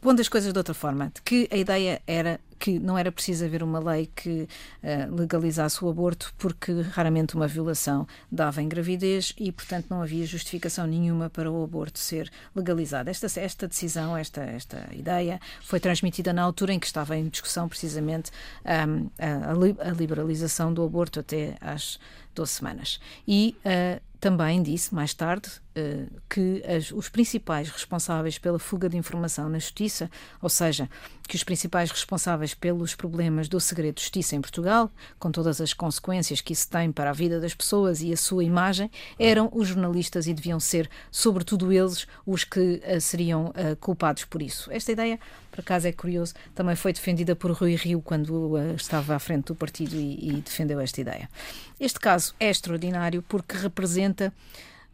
pondo 0.00 0.20
as 0.20 0.28
coisas 0.28 0.52
de 0.52 0.58
outra 0.58 0.74
forma, 0.74 1.12
de 1.14 1.22
que 1.22 1.48
a 1.52 1.56
ideia 1.56 2.00
era 2.06 2.40
que 2.60 2.78
não 2.78 2.96
era 2.96 3.10
preciso 3.10 3.46
haver 3.46 3.62
uma 3.62 3.80
lei 3.80 4.08
que 4.14 4.42
uh, 4.42 5.14
legalizasse 5.14 5.82
o 5.82 5.88
aborto, 5.88 6.32
porque 6.36 6.82
raramente 6.82 7.34
uma 7.34 7.48
violação 7.48 8.06
dava 8.30 8.60
em 8.60 8.68
gravidez 8.68 9.34
e, 9.38 9.50
portanto, 9.50 9.86
não 9.88 10.02
havia 10.02 10.26
justificação 10.26 10.86
nenhuma 10.86 11.30
para 11.30 11.50
o 11.50 11.64
aborto 11.64 11.98
ser 11.98 12.30
legalizado. 12.54 13.08
Esta, 13.08 13.26
esta 13.40 13.66
decisão, 13.66 14.14
esta, 14.14 14.42
esta 14.42 14.86
ideia, 14.92 15.40
foi 15.62 15.80
transmitida 15.80 16.34
na 16.34 16.42
altura 16.42 16.74
em 16.74 16.78
que 16.78 16.86
estava 16.86 17.16
em 17.16 17.28
discussão 17.28 17.66
precisamente 17.66 18.30
um, 18.64 19.08
a, 19.18 19.88
a, 19.88 19.92
liberalização 19.92 20.72
do 20.72 20.84
aborto 20.84 21.18
até 21.18 21.56
às 21.62 21.98
12 22.34 22.52
semanas. 22.52 23.00
E 23.26 23.56
uh, 23.64 24.00
também 24.20 24.62
disse, 24.62 24.94
mais 24.94 25.14
tarde, 25.14 25.48
uh, 25.76 26.20
que 26.28 26.62
as, 26.66 26.92
os 26.92 27.08
principais 27.08 27.70
responsáveis 27.70 28.38
pela 28.38 28.58
fuga 28.58 28.88
de 28.88 28.96
informação 28.96 29.48
na 29.48 29.58
justiça, 29.58 30.10
ou 30.42 30.48
seja, 30.50 30.88
que 31.30 31.36
os 31.36 31.44
principais 31.44 31.92
responsáveis 31.92 32.54
pelos 32.54 32.96
problemas 32.96 33.48
do 33.48 33.60
segredo 33.60 33.94
de 33.94 34.00
justiça 34.00 34.34
em 34.34 34.40
Portugal, 34.40 34.90
com 35.16 35.30
todas 35.30 35.60
as 35.60 35.72
consequências 35.72 36.40
que 36.40 36.52
isso 36.52 36.68
tem 36.68 36.90
para 36.90 37.10
a 37.10 37.12
vida 37.12 37.38
das 37.38 37.54
pessoas 37.54 38.02
e 38.02 38.12
a 38.12 38.16
sua 38.16 38.42
imagem, 38.42 38.90
eram 39.16 39.48
os 39.52 39.68
jornalistas 39.68 40.26
e 40.26 40.34
deviam 40.34 40.58
ser, 40.58 40.90
sobretudo 41.08 41.72
eles, 41.72 42.04
os 42.26 42.42
que 42.42 42.82
uh, 42.84 43.00
seriam 43.00 43.50
uh, 43.50 43.76
culpados 43.76 44.24
por 44.24 44.42
isso. 44.42 44.72
Esta 44.72 44.90
ideia, 44.90 45.20
por 45.52 45.60
acaso 45.60 45.86
é 45.86 45.92
curioso, 45.92 46.34
também 46.52 46.74
foi 46.74 46.92
defendida 46.92 47.36
por 47.36 47.52
Rui 47.52 47.76
Rio 47.76 48.02
quando 48.02 48.58
estava 48.74 49.14
à 49.14 49.18
frente 49.20 49.44
do 49.44 49.54
partido 49.54 49.94
e, 49.94 50.30
e 50.30 50.32
defendeu 50.40 50.80
esta 50.80 51.00
ideia. 51.00 51.30
Este 51.78 52.00
caso 52.00 52.34
é 52.40 52.50
extraordinário 52.50 53.22
porque 53.22 53.56
representa 53.56 54.32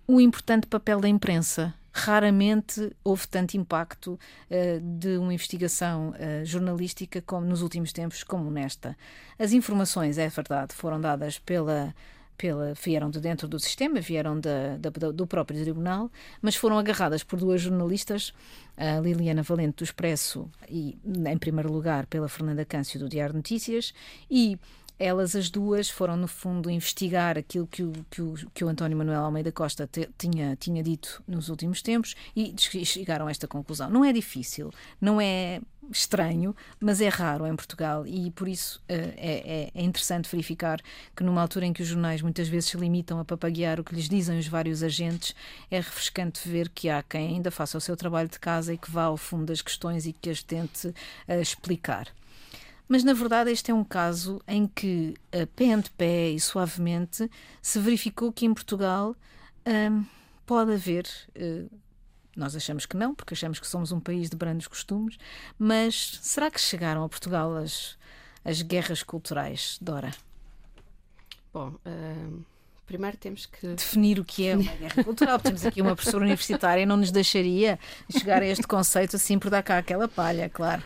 um 0.07 0.21
importante 0.21 0.67
papel 0.67 1.01
da 1.01 1.09
imprensa. 1.09 1.73
Raramente 1.99 2.95
houve 3.03 3.27
tanto 3.27 3.57
impacto 3.57 4.13
uh, 4.51 4.99
de 4.99 5.17
uma 5.17 5.33
investigação 5.33 6.11
uh, 6.11 6.45
jornalística 6.45 7.23
como 7.23 7.47
nos 7.47 7.63
últimos 7.63 7.91
tempos, 7.91 8.23
como 8.23 8.51
nesta. 8.51 8.95
As 9.39 9.53
informações, 9.53 10.19
é 10.19 10.29
verdade, 10.29 10.75
foram 10.75 11.01
dadas 11.01 11.39
pela 11.39 11.95
pela, 12.37 12.75
vieram 12.75 13.09
de 13.09 13.19
dentro 13.19 13.49
do 13.49 13.59
sistema, 13.59 13.99
vieram 13.99 14.39
do 15.15 15.27
próprio 15.27 15.59
tribunal, 15.59 16.11
mas 16.43 16.55
foram 16.55 16.79
agarradas 16.79 17.25
por 17.25 17.39
duas 17.39 17.63
jornalistas, 17.63 18.35
a 18.77 19.01
Liliana 19.01 19.43
Valente 19.43 19.79
do 19.79 19.85
Expresso 19.85 20.51
e, 20.69 20.99
em 21.05 21.39
primeiro 21.39 21.73
lugar, 21.73 22.05
pela 22.05 22.29
Fernanda 22.29 22.63
Câncio 22.63 23.01
do 23.01 23.09
Diário 23.09 23.33
de 23.33 23.39
Notícias, 23.39 23.95
e 24.31 24.59
elas 24.99 25.37
as 25.37 25.51
duas 25.51 25.91
foram, 25.91 26.17
no 26.17 26.29
fundo, 26.29 26.71
investigar 26.71 27.37
aquilo 27.37 27.67
que 27.67 27.83
o, 27.83 27.93
que 28.11 28.23
o, 28.23 28.35
que 28.55 28.65
o 28.65 28.69
António 28.69 28.97
Manuel 28.97 29.25
Almeida 29.25 29.53
Costa 29.53 29.87
te, 29.87 30.09
tinha, 30.17 30.57
tinha 30.57 30.83
dito 30.83 31.23
nos 31.27 31.49
últimos 31.49 31.83
tempos 31.83 32.15
e 32.35 32.55
chegaram 32.85 33.27
a 33.27 33.31
esta 33.31 33.47
conclusão. 33.47 33.91
Não 33.91 34.05
é 34.05 34.13
difícil, 34.13 34.73
não 35.01 35.21
é 35.21 35.61
estranho, 35.91 36.55
mas 36.81 37.01
é 37.01 37.09
raro 37.09 37.47
em 37.47 37.55
Portugal 37.55 38.07
e 38.07 38.31
por 38.33 38.49
isso 38.49 38.79
uh, 38.91 39.15
é, 39.17 39.71
é, 39.75 39.83
interessante 39.83 40.29
verificar 40.31 40.81
que 41.15 41.23
numa 41.23 41.41
altura 41.41 41.67
em 41.67 41.73
que 41.73 41.83
os 41.83 41.89
jornais 41.89 42.23
muitas 42.23 42.49
vezes 42.49 42.71
se 42.71 42.77
limitam 42.77 43.21
a 43.21 43.25
papaguear 43.25 43.79
o 43.79 43.85
que 43.85 43.95
lhes 43.95 44.09
dizem 44.09 44.39
os 44.39 44.49
vários 44.49 44.83
agentes, 44.83 45.35
é 45.71 45.77
refrescante 45.77 46.49
ver 46.49 46.69
que 46.71 46.89
há 46.89 47.03
quem 47.03 47.29
ainda 47.29 47.51
faça 47.51 47.79
o 47.79 47.81
seu 47.81 47.97
trabalho 47.97 48.29
de 48.29 48.39
casa 48.39 48.75
e 48.75 48.79
que 48.79 48.91
vá 48.91 49.05
ao 49.05 49.17
fundo 49.17 49.47
das 49.47 49.63
questões 49.63 50.07
e 50.07 50.13
que 50.13 50.31
as 50.31 50.43
tente 50.43 50.89
uh, 50.89 51.41
explicar. 51.41 52.09
Mas, 52.89 53.03
na 53.03 53.13
verdade, 53.13 53.51
este 53.51 53.71
é 53.71 53.75
um 53.75 53.85
caso 53.85 54.41
em 54.47 54.67
que, 54.67 55.15
a 55.33 55.47
pé 55.47 55.77
de 55.77 55.91
pé 55.91 56.31
e 56.31 56.41
suavemente, 56.41 57.29
se 57.61 57.79
verificou 57.79 58.33
que 58.33 58.47
em 58.47 58.55
Portugal 58.55 59.17
hum, 59.67 60.05
pode 60.47 60.73
haver. 60.73 61.07
Uh, 61.37 61.69
nós 62.37 62.55
achamos 62.55 62.87
que 62.87 62.97
não, 62.97 63.15
porque 63.15 63.35
achamos 63.35 63.59
que 63.59 63.67
somos 63.67 63.91
um 63.91 63.99
país 63.99 64.31
de 64.31 64.37
brandos 64.37 64.69
costumes, 64.69 65.19
mas 65.59 66.19
será 66.23 66.51
que 66.51 66.61
chegaram 66.61 67.03
a 67.03 67.09
Portugal 67.09 67.57
as, 67.57 67.97
as 68.45 68.63
guerras 68.63 69.03
culturais, 69.03 69.79
Dora? 69.81 70.13
Bom, 71.53 71.71
uh, 71.71 72.45
primeiro 72.87 73.17
temos 73.17 73.47
que. 73.47 73.67
Definir 73.69 74.21
o 74.21 74.25
que 74.25 74.47
é 74.47 74.55
uma 74.55 74.73
guerra 74.75 75.03
cultural. 75.03 75.41
Temos 75.41 75.65
aqui 75.65 75.81
uma 75.81 75.97
professora 75.97 76.25
universitária 76.25 76.83
e 76.83 76.87
não 76.87 76.99
nos 76.99 77.11
deixaria 77.11 77.79
chegar 78.11 78.43
a 78.43 78.47
este 78.47 78.67
conceito 78.67 79.17
assim 79.17 79.39
por 79.39 79.51
dar 79.51 79.63
cá 79.63 79.79
aquela 79.79 80.07
palha, 80.07 80.49
claro. 80.49 80.83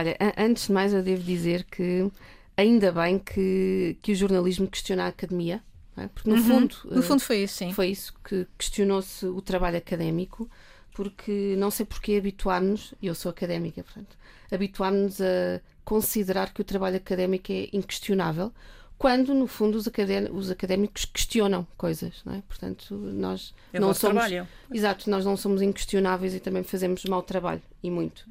Olha, 0.00 0.16
antes 0.36 0.66
de 0.66 0.72
mais, 0.72 0.94
eu 0.94 1.02
devo 1.02 1.22
dizer 1.22 1.64
que 1.64 2.10
ainda 2.56 2.90
bem 2.90 3.18
que, 3.18 3.98
que 4.00 4.12
o 4.12 4.14
jornalismo 4.14 4.66
questiona 4.66 5.04
a 5.04 5.08
academia. 5.08 5.62
É? 5.94 6.08
Porque, 6.08 6.30
no 6.30 6.36
uhum. 6.36 6.42
fundo. 6.42 6.76
No 6.84 7.02
fundo, 7.02 7.20
foi 7.20 7.42
isso, 7.42 7.56
sim. 7.56 7.72
Foi 7.74 7.88
isso 7.88 8.14
que 8.24 8.46
questionou-se 8.56 9.26
o 9.26 9.42
trabalho 9.42 9.76
académico, 9.76 10.48
porque 10.94 11.54
não 11.58 11.70
sei 11.70 11.84
porque 11.84 12.14
habituámos, 12.14 12.94
e 13.02 13.08
eu 13.08 13.14
sou 13.14 13.28
académica, 13.28 13.82
portanto, 13.82 14.16
habituámos 14.50 15.20
a 15.20 15.60
considerar 15.84 16.54
que 16.54 16.62
o 16.62 16.64
trabalho 16.64 16.96
académico 16.96 17.52
é 17.52 17.68
inquestionável, 17.74 18.50
quando 18.96 19.34
no 19.34 19.46
fundo 19.46 19.76
os, 19.76 19.86
os 20.32 20.50
académicos 20.50 21.04
questionam 21.04 21.66
coisas, 21.76 22.22
não 22.24 22.34
é? 22.34 22.42
Portanto, 22.48 22.94
nós 22.94 23.54
é 23.72 23.80
não 23.80 23.92
somos 23.92 24.24
trabalho. 24.26 24.48
exato, 24.72 25.10
nós 25.10 25.24
não 25.24 25.36
somos 25.36 25.60
inquestionáveis 25.60 26.34
e 26.34 26.40
também 26.40 26.62
fazemos 26.62 27.04
mau 27.04 27.22
trabalho 27.22 27.62
e 27.82 27.90
muito. 27.90 28.24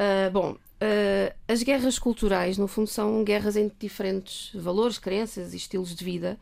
Uh, 0.00 0.30
bom, 0.32 0.56
Uh, 0.82 1.28
as 1.46 1.62
guerras 1.62 1.98
culturais, 1.98 2.56
no 2.56 2.66
fundo, 2.66 2.88
são 2.88 3.22
guerras 3.22 3.54
entre 3.54 3.76
diferentes 3.78 4.50
valores, 4.54 4.98
crenças 4.98 5.52
e 5.52 5.58
estilos 5.58 5.94
de 5.94 6.02
vida, 6.02 6.38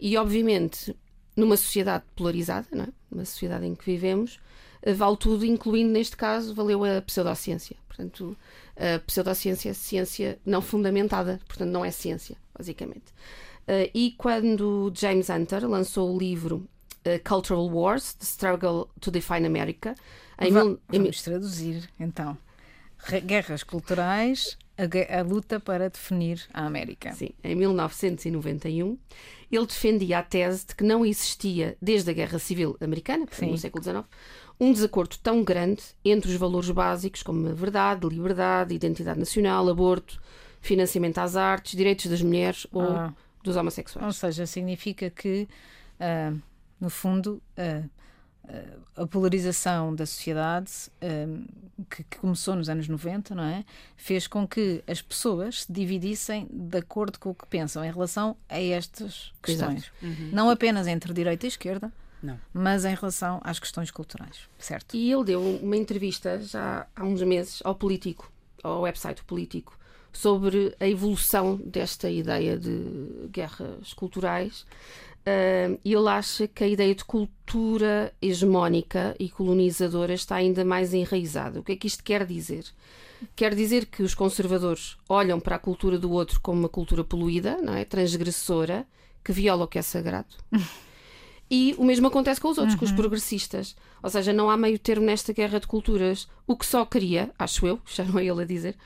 e 0.00 0.16
obviamente, 0.16 0.96
numa 1.36 1.54
sociedade 1.54 2.02
polarizada, 2.16 2.66
não 2.72 2.84
é? 2.84 2.88
numa 3.10 3.26
sociedade 3.26 3.66
em 3.66 3.74
que 3.74 3.84
vivemos, 3.84 4.40
uh, 4.86 4.94
vale 4.94 5.18
tudo, 5.18 5.44
incluindo 5.44 5.92
neste 5.92 6.16
caso, 6.16 6.54
valeu 6.54 6.82
a 6.82 7.02
pseudociência. 7.02 7.76
Portanto, 7.86 8.34
a 8.74 8.98
pseudociência 9.00 9.68
é 9.68 9.74
ciência 9.74 10.38
não 10.46 10.62
fundamentada, 10.62 11.38
portanto, 11.46 11.68
não 11.68 11.84
é 11.84 11.90
ciência, 11.90 12.38
basicamente. 12.56 13.12
E 13.94 14.14
quando 14.18 14.90
James 14.96 15.28
Hunter 15.28 15.68
lançou 15.68 16.12
o 16.12 16.18
livro 16.18 16.66
Cultural 17.24 17.68
Wars: 17.68 18.14
The 18.14 18.24
Struggle 18.24 18.88
to 19.00 19.12
Define 19.12 19.46
America, 19.46 19.94
em 20.40 20.50
Va 20.50 20.64
mil... 20.64 20.80
Vamos 20.88 21.22
traduzir, 21.22 21.88
então 22.00 22.36
guerras 23.24 23.62
culturais, 23.62 24.56
a, 24.76 25.18
a, 25.18 25.22
luta 25.22 25.60
para 25.60 25.88
definir 25.88 26.42
a 26.52 26.66
América. 26.66 27.12
Sim, 27.12 27.30
em 27.42 27.54
1991, 27.54 28.98
ele 29.50 29.66
defendia 29.66 30.18
a 30.18 30.22
tese 30.22 30.66
de 30.66 30.74
que 30.74 30.84
não 30.84 31.04
existia, 31.04 31.76
desde 31.80 32.10
a 32.10 32.14
Guerra 32.14 32.38
Civil 32.38 32.76
Americana, 32.80 33.26
no 33.42 33.58
século 33.58 33.82
XIX, 33.82 34.04
um 34.58 34.72
desacordo 34.72 35.16
tão 35.22 35.42
grande 35.42 35.82
entre 36.04 36.30
os 36.30 36.36
valores 36.36 36.70
básicos 36.70 37.22
como 37.22 37.48
a 37.48 37.52
verdade, 37.52 38.06
liberdade, 38.06 38.74
identidade 38.74 39.18
nacional, 39.18 39.68
aborto, 39.68 40.20
financiamento 40.60 41.18
às 41.18 41.36
artes, 41.36 41.76
direitos 41.76 42.06
das 42.06 42.22
mulheres 42.22 42.66
ou 42.72 42.82
ah. 42.82 43.14
dos 43.42 43.56
homossexuais. 43.56 44.06
Ou 44.06 44.12
seja, 44.12 44.46
significa 44.46 45.10
que, 45.10 45.48
uh, 46.00 46.40
no 46.80 46.88
fundo, 46.88 47.42
uh, 47.58 47.88
a 48.96 49.06
polarização 49.06 49.94
da 49.94 50.06
sociedade 50.06 50.70
eh, 51.00 51.26
que, 51.90 52.04
que, 52.04 52.18
começou 52.18 52.54
nos 52.54 52.68
anos 52.68 52.86
90, 52.86 53.34
não 53.34 53.42
é? 53.42 53.64
Fez 53.96 54.26
com 54.26 54.46
que 54.46 54.82
as 54.86 55.02
pessoas 55.02 55.62
se 55.62 55.72
dividissem 55.72 56.46
de 56.50 56.78
acordo 56.78 57.18
com 57.18 57.30
o 57.30 57.34
que 57.34 57.46
pensam 57.46 57.84
em 57.84 57.90
relação 57.90 58.36
a 58.48 58.60
estas 58.60 59.32
questões. 59.42 59.90
Uhum. 60.02 60.30
Não 60.32 60.50
apenas 60.50 60.86
entre 60.86 61.12
direita 61.12 61.46
e 61.46 61.48
esquerda, 61.48 61.92
não. 62.22 62.38
mas 62.52 62.84
em 62.84 62.94
relação 62.94 63.40
às 63.42 63.58
questões 63.58 63.90
culturais, 63.90 64.48
certo? 64.58 64.96
E 64.96 65.12
ele 65.12 65.24
deu 65.24 65.42
uma 65.56 65.76
entrevista 65.76 66.40
já 66.40 66.86
há 66.94 67.04
uns 67.04 67.22
meses 67.22 67.60
ao 67.64 67.74
Político, 67.74 68.30
ao 68.62 68.82
website 68.82 69.24
Político, 69.24 69.78
sobre 70.12 70.74
a 70.78 70.86
evolução 70.86 71.56
desta 71.56 72.08
ideia 72.08 72.56
de 72.56 73.28
guerras 73.30 73.92
culturais 73.92 74.64
Uh, 75.26 75.80
ele 75.82 76.08
acha 76.08 76.46
que 76.46 76.62
a 76.62 76.68
ideia 76.68 76.94
de 76.94 77.04
cultura 77.04 78.12
hegemónica 78.20 79.16
e 79.18 79.30
colonizadora 79.30 80.12
está 80.12 80.36
ainda 80.36 80.64
mais 80.64 80.92
enraizada. 80.92 81.60
O 81.60 81.62
que 81.62 81.72
é 81.72 81.76
que 81.76 81.86
isto 81.86 82.04
quer 82.04 82.26
dizer? 82.26 82.66
Quer 83.34 83.54
dizer 83.54 83.86
que 83.86 84.02
os 84.02 84.14
conservadores 84.14 84.98
olham 85.08 85.40
para 85.40 85.56
a 85.56 85.58
cultura 85.58 85.98
do 85.98 86.10
outro 86.10 86.38
como 86.40 86.58
uma 86.58 86.68
cultura 86.68 87.02
poluída, 87.02 87.56
não 87.62 87.74
é? 87.74 87.84
transgressora, 87.86 88.86
que 89.24 89.32
viola 89.32 89.64
o 89.64 89.68
que 89.68 89.78
é 89.78 89.82
sagrado. 89.82 90.36
E 91.50 91.74
o 91.78 91.84
mesmo 91.84 92.06
acontece 92.06 92.40
com 92.40 92.48
os 92.48 92.58
outros, 92.58 92.74
uhum. 92.74 92.78
com 92.80 92.84
os 92.84 92.90
uhum. 92.90 92.96
progressistas. 92.96 93.76
Ou 94.02 94.10
seja, 94.10 94.32
não 94.32 94.50
há 94.50 94.56
meio 94.56 94.78
termo 94.78 95.06
nesta 95.06 95.32
guerra 95.32 95.60
de 95.60 95.66
culturas. 95.66 96.28
O 96.46 96.56
que 96.56 96.66
só 96.66 96.84
queria, 96.84 97.30
acho 97.38 97.66
eu, 97.66 97.80
já 97.86 98.04
não 98.04 98.18
é 98.18 98.24
ele 98.24 98.42
a 98.42 98.46
dizer, 98.46 98.76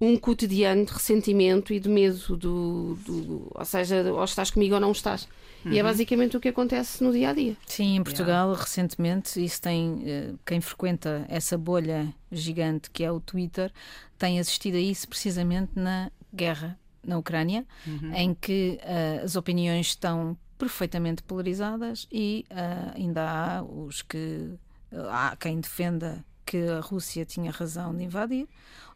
um 0.00 0.16
cotidiano 0.16 0.84
de 0.84 0.92
ressentimento 0.92 1.72
e 1.72 1.80
de 1.80 1.88
medo 1.88 2.36
do, 2.36 2.94
do 3.06 3.52
ou 3.54 3.64
seja, 3.64 4.02
ou 4.12 4.24
estás 4.24 4.50
comigo 4.50 4.74
ou 4.74 4.80
não 4.80 4.92
estás. 4.92 5.28
Uhum. 5.64 5.72
E 5.72 5.78
é 5.78 5.82
uhum. 5.82 5.88
basicamente 5.88 6.36
o 6.36 6.40
que 6.40 6.48
acontece 6.48 7.02
no 7.02 7.12
dia 7.12 7.30
a 7.30 7.32
dia. 7.32 7.56
Sim, 7.66 7.96
em 7.96 8.02
Portugal, 8.02 8.48
yeah. 8.48 8.62
recentemente, 8.62 9.42
isso 9.42 9.60
tem 9.62 10.02
eh, 10.04 10.32
quem 10.44 10.60
frequenta 10.60 11.24
essa 11.28 11.56
bolha 11.56 12.12
gigante 12.30 12.90
que 12.90 13.02
é 13.02 13.10
o 13.10 13.20
Twitter 13.20 13.72
tem 14.18 14.38
assistido 14.38 14.76
a 14.76 14.80
isso 14.80 15.08
precisamente 15.08 15.72
na 15.74 16.10
guerra 16.32 16.78
na 17.06 17.18
Ucrânia, 17.18 17.66
Uhum. 17.86 18.14
em 18.14 18.34
que 18.34 18.78
uh, 18.82 19.24
as 19.24 19.36
opiniões 19.36 19.88
estão 19.88 20.36
perfeitamente 20.56 21.22
polarizadas 21.22 22.08
e 22.10 22.46
uh, 22.50 22.92
ainda 22.96 23.22
há 23.22 23.62
os 23.62 24.00
que 24.00 24.54
há 25.10 25.36
quem 25.36 25.60
defenda 25.60 26.24
que 26.44 26.68
a 26.68 26.80
Rússia 26.80 27.24
tinha 27.24 27.50
razão 27.50 27.94
de 27.94 28.04
invadir, 28.04 28.46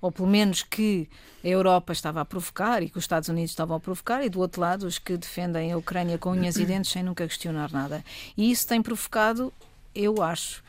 ou 0.00 0.12
pelo 0.12 0.28
menos 0.28 0.62
que 0.62 1.08
a 1.42 1.48
Europa 1.48 1.92
estava 1.92 2.20
a 2.20 2.24
provocar 2.24 2.82
e 2.82 2.88
que 2.88 2.98
os 2.98 3.04
Estados 3.04 3.28
Unidos 3.28 3.50
estavam 3.50 3.76
a 3.76 3.80
provocar, 3.80 4.24
e 4.24 4.28
do 4.28 4.40
outro 4.40 4.60
lado 4.60 4.86
os 4.86 4.98
que 4.98 5.16
defendem 5.16 5.72
a 5.72 5.76
Ucrânia 5.76 6.18
com 6.18 6.30
unhas 6.30 6.56
e 6.56 6.64
dentes 6.64 6.90
sem 6.90 7.02
nunca 7.02 7.26
questionar 7.26 7.72
nada. 7.72 8.04
E 8.36 8.50
isso 8.50 8.66
tem 8.66 8.80
provocado, 8.80 9.52
eu 9.94 10.22
acho, 10.22 10.62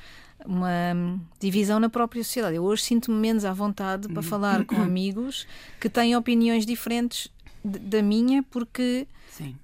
uma 0.45 1.19
divisão 1.39 1.79
na 1.79 1.89
própria 1.89 2.23
sociedade. 2.23 2.55
Eu 2.55 2.63
hoje 2.63 2.83
sinto-me 2.83 3.17
menos 3.17 3.45
à 3.45 3.53
vontade 3.53 4.07
para 4.07 4.23
falar 4.23 4.65
com 4.65 4.75
amigos 4.77 5.47
que 5.79 5.89
têm 5.89 6.15
opiniões 6.15 6.65
diferentes 6.65 7.29
da 7.63 8.01
minha, 8.01 8.41
porque 8.43 9.05
Sim. 9.31 9.55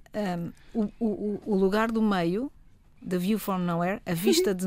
um, 0.74 0.90
o, 1.00 1.06
o, 1.06 1.42
o 1.46 1.56
lugar 1.56 1.92
do 1.92 2.02
meio 2.02 2.52
The 3.08 3.18
View 3.18 3.40
from 3.40 3.60
Nowhere, 3.60 4.02
a 4.06 4.14
vista 4.14 4.54
de, 4.54 4.66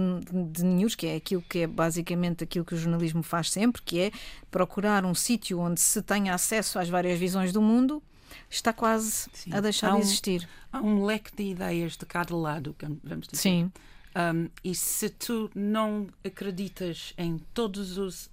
de, 0.50 0.64
news, 0.64 0.94
que 0.94 1.06
é 1.06 1.16
aquilo 1.16 1.42
que 1.42 1.60
é 1.60 1.66
basicamente 1.66 2.44
aquilo 2.44 2.64
que 2.64 2.74
o 2.74 2.78
jornalismo 2.78 3.22
faz 3.22 3.50
sempre, 3.50 3.82
que 3.82 4.00
é 4.00 4.12
procurar 4.50 5.04
um 5.04 5.14
sítio 5.14 5.58
onde 5.58 5.80
se 5.80 6.00
tenha 6.02 6.34
acesso 6.34 6.78
às 6.78 6.88
várias 6.88 7.18
visões 7.18 7.52
do 7.52 7.60
mundo, 7.60 8.02
está 8.48 8.72
quase 8.72 9.28
Sim. 9.32 9.52
a 9.52 9.60
deixar 9.60 9.92
um, 9.94 9.96
de 9.96 10.02
existir. 10.02 10.48
Há 10.72 10.80
um 10.80 11.04
leque 11.04 11.34
de 11.34 11.50
ideias 11.50 11.96
de 11.96 12.06
cada 12.06 12.34
lado, 12.36 12.74
vamos 13.02 13.26
dizer. 13.26 13.42
Sim. 13.42 13.72
Um, 14.16 14.48
e 14.64 14.74
se 14.74 15.10
tu 15.10 15.50
não 15.54 16.08
acreditas 16.24 17.14
em 17.16 17.38
todas 17.52 17.96
uh, 17.98 18.30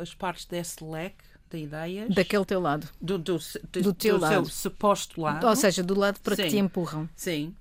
as 0.00 0.14
partes 0.14 0.46
desse 0.46 0.82
leque 0.82 1.24
de 1.50 1.58
ideias. 1.58 2.14
Daquele 2.14 2.44
teu 2.44 2.60
lado. 2.60 2.88
Do, 3.00 3.18
do, 3.18 3.38
do, 3.72 3.82
do 3.82 3.94
teu 3.94 4.18
do 4.18 4.22
lado. 4.22 4.32
seu 4.32 4.44
suposto 4.46 5.20
lado. 5.20 5.46
Ou 5.46 5.56
seja, 5.56 5.82
do 5.82 5.96
lado 5.96 6.18
para 6.20 6.34
Sim. 6.34 6.42
que 6.42 6.48
te 6.48 6.56
empurram. 6.56 7.08
Sim. 7.14 7.54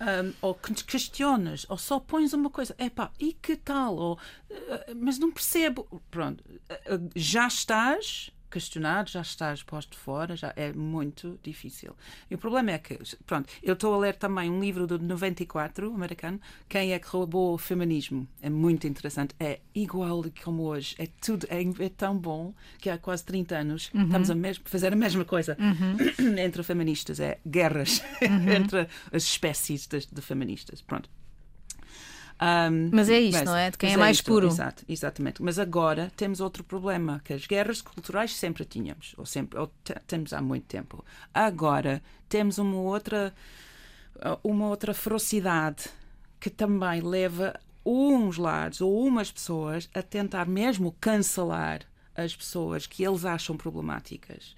Um, 0.00 0.32
ou 0.40 0.54
que 0.54 0.72
questionas, 0.84 1.66
ou 1.68 1.76
só 1.76 1.98
pões 1.98 2.32
uma 2.32 2.48
coisa, 2.48 2.72
epá, 2.78 3.10
e 3.18 3.32
que 3.32 3.56
tal? 3.56 3.96
Ou, 3.96 4.14
uh, 4.14 4.94
mas 4.94 5.18
não 5.18 5.32
percebo. 5.32 6.00
Pronto, 6.08 6.44
uh, 6.48 7.10
já 7.16 7.48
estás 7.48 8.30
questionado, 8.50 9.10
já 9.10 9.20
estás 9.20 9.62
posto 9.62 9.96
fora, 9.96 10.34
já 10.36 10.52
é 10.56 10.72
muito 10.72 11.38
difícil. 11.42 11.94
E 12.30 12.34
o 12.34 12.38
problema 12.38 12.70
é 12.72 12.78
que, 12.78 12.98
pronto, 13.26 13.48
eu 13.62 13.74
estou 13.74 13.94
a 13.94 13.98
ler 13.98 14.14
também 14.16 14.50
um 14.50 14.60
livro 14.60 14.86
de 14.86 14.98
94, 14.98 15.92
americano, 15.94 16.40
Quem 16.68 16.92
é 16.92 16.98
que 16.98 17.06
roubou 17.08 17.54
o 17.54 17.58
feminismo? 17.58 18.26
É 18.42 18.50
muito 18.50 18.86
interessante, 18.86 19.34
é 19.38 19.60
igual 19.74 20.24
como 20.42 20.62
hoje, 20.64 20.94
é 20.98 21.06
tudo, 21.20 21.46
é, 21.50 21.62
é 21.84 21.88
tão 21.88 22.16
bom 22.18 22.54
que 22.78 22.88
há 22.90 22.98
quase 22.98 23.24
30 23.24 23.56
anos 23.56 23.90
Uhum. 23.94 24.04
estamos 24.04 24.30
a 24.30 24.34
mesmo, 24.34 24.64
fazer 24.68 24.92
a 24.92 24.96
mesma 24.96 25.24
coisa 25.24 25.56
entre 26.42 26.62
feministas, 26.62 27.20
é 27.20 27.38
guerras 27.46 28.02
Uhum. 28.22 28.48
entre 28.52 28.88
as 29.12 29.22
espécies 29.24 29.86
de, 29.86 30.06
de 30.12 30.20
feministas, 30.22 30.80
pronto. 30.82 31.08
Um, 32.40 32.90
mas 32.92 33.10
é 33.10 33.18
isto, 33.18 33.44
não 33.44 33.56
é? 33.56 33.70
De 33.70 33.78
quem 33.78 33.90
é 33.90 33.92
mas 33.92 34.00
mais 34.00 34.16
isto, 34.18 34.26
puro. 34.26 34.46
Exato, 34.46 34.84
exatamente. 34.88 35.42
Mas 35.42 35.58
agora 35.58 36.12
temos 36.16 36.40
outro 36.40 36.62
problema, 36.62 37.20
que 37.24 37.32
as 37.32 37.46
guerras 37.46 37.82
culturais 37.82 38.34
sempre 38.36 38.64
tínhamos, 38.64 39.14
ou 39.16 39.26
sempre, 39.26 39.58
ou 39.58 39.70
temos 40.06 40.32
há 40.32 40.40
muito 40.40 40.66
tempo. 40.66 41.04
Agora 41.34 42.02
temos 42.28 42.58
uma 42.58 42.76
outra, 42.76 43.34
uma 44.42 44.68
outra 44.68 44.94
ferocidade 44.94 45.86
que 46.38 46.48
também 46.48 47.00
leva 47.00 47.58
uns 47.84 48.36
lados 48.36 48.80
ou 48.80 49.04
umas 49.04 49.32
pessoas 49.32 49.88
a 49.94 50.02
tentar 50.02 50.46
mesmo 50.46 50.94
cancelar 51.00 51.80
as 52.18 52.34
pessoas 52.34 52.86
que 52.86 53.04
eles 53.04 53.24
acham 53.24 53.56
problemáticas. 53.56 54.54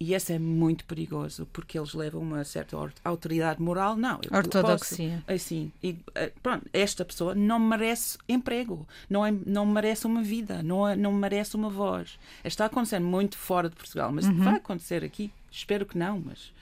E 0.00 0.14
isso 0.14 0.32
é 0.32 0.38
muito 0.38 0.84
perigoso, 0.84 1.46
porque 1.52 1.78
eles 1.78 1.94
levam 1.94 2.20
uma 2.22 2.42
certa 2.42 2.76
autoridade 3.04 3.62
moral. 3.62 3.94
Não, 3.94 4.18
eu 4.28 4.36
Ortodoxia. 4.36 5.22
Posso, 5.26 5.32
assim, 5.32 5.70
e, 5.80 5.96
pronto, 6.42 6.66
esta 6.72 7.04
pessoa 7.04 7.34
não 7.34 7.60
merece 7.60 8.18
emprego, 8.28 8.86
não, 9.08 9.24
é, 9.24 9.32
não 9.46 9.64
merece 9.64 10.06
uma 10.06 10.22
vida, 10.22 10.60
não, 10.62 10.88
é, 10.88 10.96
não 10.96 11.12
merece 11.12 11.54
uma 11.54 11.70
voz. 11.70 12.18
Está 12.42 12.64
acontecendo 12.64 13.06
muito 13.06 13.36
fora 13.38 13.68
de 13.68 13.76
Portugal, 13.76 14.10
mas 14.10 14.26
uhum. 14.26 14.42
vai 14.42 14.56
acontecer 14.56 15.04
aqui. 15.04 15.30
Espero 15.50 15.86
que 15.86 15.96
não, 15.96 16.20
mas. 16.24 16.52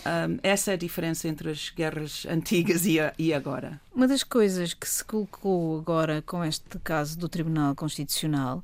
Um, 0.00 0.38
essa 0.42 0.70
é 0.70 0.74
a 0.74 0.78
diferença 0.78 1.28
entre 1.28 1.50
as 1.50 1.70
guerras 1.70 2.24
antigas 2.30 2.86
e, 2.86 3.00
a, 3.00 3.12
e 3.18 3.34
agora. 3.34 3.80
Uma 3.92 4.06
das 4.06 4.22
coisas 4.22 4.72
que 4.72 4.88
se 4.88 5.04
colocou 5.04 5.78
agora 5.78 6.22
com 6.22 6.44
este 6.44 6.78
caso 6.78 7.18
do 7.18 7.28
Tribunal 7.28 7.74
Constitucional 7.74 8.62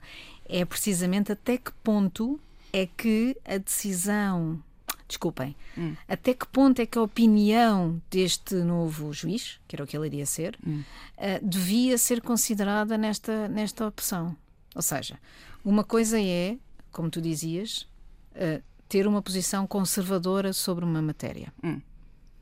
é 0.48 0.64
precisamente 0.64 1.32
até 1.32 1.58
que 1.58 1.72
ponto 1.82 2.40
é 2.72 2.86
que 2.86 3.36
a 3.44 3.58
decisão. 3.58 4.62
Desculpem. 5.08 5.54
Hum. 5.78 5.94
Até 6.08 6.34
que 6.34 6.46
ponto 6.48 6.80
é 6.80 6.86
que 6.86 6.98
a 6.98 7.02
opinião 7.02 8.02
deste 8.10 8.56
novo 8.56 9.12
juiz, 9.12 9.60
que 9.68 9.76
era 9.76 9.84
o 9.84 9.86
que 9.86 9.96
ele 9.96 10.06
iria 10.06 10.26
ser, 10.26 10.58
hum. 10.66 10.82
uh, 11.16 11.46
devia 11.46 11.96
ser 11.96 12.20
considerada 12.20 12.98
nesta, 12.98 13.46
nesta 13.46 13.86
opção? 13.86 14.36
Ou 14.74 14.82
seja, 14.82 15.18
uma 15.64 15.84
coisa 15.84 16.20
é, 16.20 16.58
como 16.90 17.08
tu 17.08 17.20
dizias, 17.22 17.88
uh, 18.32 18.60
ter 18.88 19.06
uma 19.06 19.22
posição 19.22 19.66
conservadora 19.66 20.52
sobre 20.52 20.84
uma 20.84 21.00
matéria. 21.00 21.52
Hum. 21.62 21.80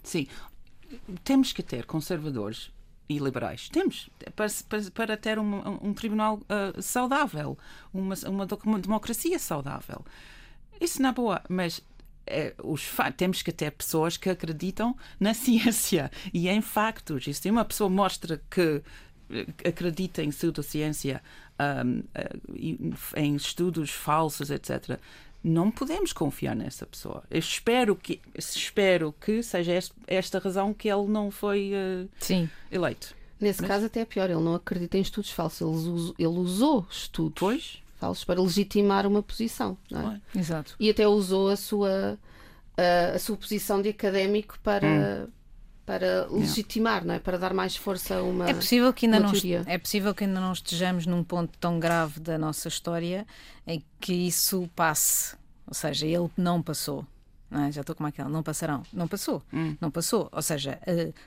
Sim. 0.03 0.27
Temos 1.23 1.53
que 1.53 1.62
ter 1.62 1.85
conservadores 1.85 2.71
e 3.09 3.19
liberais. 3.19 3.69
Temos, 3.69 4.09
para, 4.35 4.47
para, 4.69 4.90
para 4.90 5.17
ter 5.17 5.38
um, 5.38 5.79
um 5.83 5.95
tribunal 5.95 6.40
uh, 6.40 6.81
saudável, 6.81 7.59
uma, 7.93 8.14
uma, 8.64 8.79
democracia 8.79 9.38
saudável. 9.38 10.05
Isso 10.81 11.01
na 11.03 11.12
boa, 11.12 11.43
mas 11.49 11.83
é, 12.27 12.55
os 12.62 12.90
temos 13.17 13.43
que 13.43 13.53
ter 13.53 13.71
pessoas 13.73 14.17
que 14.17 14.31
acreditam 14.31 14.97
na 15.21 15.33
ciência 15.35 16.11
e 16.33 16.49
em 16.49 16.61
factos. 16.61 17.27
E 17.27 17.35
se 17.35 17.51
uma 17.51 17.64
pessoa 17.64 17.90
mostra 17.90 18.40
que 18.51 18.83
acredita 19.67 20.23
em 20.23 20.31
pseudociência, 20.31 21.23
um, 21.85 22.03
em 23.17 23.35
estudos 23.35 23.90
falsos, 23.90 24.51
etc., 24.51 24.99
não 25.44 25.70
podemos 25.70 26.12
confiar 26.12 26.57
nessa 26.57 26.87
pessoa. 26.87 27.22
Eu 27.30 27.38
espero 27.38 27.94
que, 27.94 28.18
espero 28.35 29.12
que 29.20 29.42
seja 29.42 29.78
esta 30.07 30.38
razão 30.38 30.72
que 30.72 30.88
ele 30.88 31.07
não 31.07 31.30
foi 31.30 31.72
uh, 31.74 32.09
Sim. 32.18 32.48
eleito. 32.72 33.14
Nesse 33.38 33.61
Mas... 33.61 33.68
caso, 33.68 33.87
até 33.87 34.00
é 34.00 34.04
pior, 34.07 34.30
ele 34.30 34.40
não 34.40 34.54
acredita 34.54 34.96
em 34.96 35.02
estudos 35.02 35.30
falsos, 35.30 35.61
ele 35.61 35.70
usou, 35.70 36.14
ele 36.18 36.28
usou 36.28 36.87
estudos 36.90 37.38
pois? 37.38 37.83
falsos 37.96 38.24
para 38.24 38.40
legitimar 38.40 39.07
uma 39.07 39.22
posição. 39.22 39.76
Não 39.90 40.12
é? 40.12 40.20
Exato. 40.35 40.74
E 40.80 40.88
até 40.88 41.07
usou 41.07 41.50
a 41.50 41.57
sua, 41.57 42.18
a, 42.76 43.16
a 43.16 43.18
sua 43.18 43.37
posição 43.37 43.83
de 43.83 43.90
académico 43.90 44.59
para. 44.62 45.28
Hum. 45.28 45.33
Para 45.87 46.27
legitimar, 46.31 47.05
não 47.05 47.14
é? 47.14 47.18
Para 47.18 47.37
dar 47.37 47.53
mais 47.53 47.77
força 47.77 48.16
a 48.16 48.23
uma. 48.23 48.49
É 48.49 48.55
possível 48.55 48.92
que 48.92 49.05
ainda 49.05 49.20
não 49.20 49.33
é 49.66 49.79
possível 49.79 50.14
que 50.14 50.25
ainda 50.25 50.40
não 50.40 50.53
estejamos 50.53 51.05
num 51.07 51.23
ponto 51.23 51.59
tão 51.59 51.79
grave 51.79 52.20
da 52.20 52.38
nossa 52.38 52.68
história 52.68 53.27
em 53.66 53.85
que 54.01 54.14
isso 54.14 54.68
passe. 54.75 55.37
Ou 55.66 55.75
seja, 55.75 56.07
ele 56.07 56.31
não 56.37 56.62
passou. 56.62 57.07
É? 57.55 57.71
Já 57.71 57.83
estou 57.83 57.95
como 57.95 58.09
aquela, 58.09 58.29
não 58.29 58.43
passarão. 58.43 58.83
Não 58.93 59.07
passou. 59.07 59.43
Hum. 59.53 59.77
Não 59.81 59.90
passou. 59.90 60.29
Ou 60.33 60.43
seja, 60.43 60.79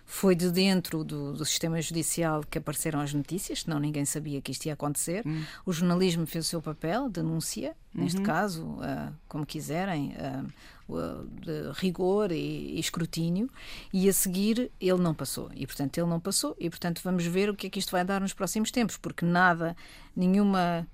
foi 0.05 0.35
de 0.35 0.51
dentro 0.51 1.03
do, 1.03 1.33
do, 1.33 1.45
sistema 1.45 1.81
judicial 1.81 2.43
que 2.43 2.57
apareceram 2.57 2.99
as 2.99 3.13
notícias, 3.13 3.61
senão 3.61 3.79
ninguém 3.79 4.03
sabia 4.03 4.41
que 4.41 4.51
isto 4.51 4.65
ia 4.65 4.73
acontecer. 4.73 5.23
Hum. 5.25 5.43
O 5.65 5.71
jornalismo 5.71 6.25
fez 6.27 6.45
o 6.45 6.49
seu 6.49 6.61
papel, 6.61 7.09
denuncia, 7.09 7.75
neste 7.93 8.17
uhum. 8.17 8.23
caso, 8.23 8.63
uh, 8.65 9.13
como 9.27 9.45
quiserem, 9.45 10.13
uh, 10.17 11.27
de 11.41 11.71
rigor 11.73 12.31
e, 12.31 12.75
e, 12.75 12.79
escrutínio, 12.79 13.49
e 13.91 14.07
a 14.07 14.13
seguir 14.13 14.71
ele 14.79 14.99
não 14.99 15.13
passou. 15.13 15.49
E, 15.53 15.65
portanto, 15.65 15.97
ele 15.97 16.07
não 16.07 16.19
passou, 16.19 16.55
e, 16.59 16.69
portanto, 16.69 17.01
vamos 17.03 17.25
ver 17.25 17.49
o 17.49 17.55
que 17.55 17.67
é 17.67 17.69
que 17.69 17.79
isto 17.79 17.91
vai 17.91 18.05
dar 18.05 18.21
nos 18.21 18.33
próximos 18.33 18.71
tempos, 18.71 18.97
porque 18.97 19.25
nada, 19.25 19.75
nenhuma 20.15 20.87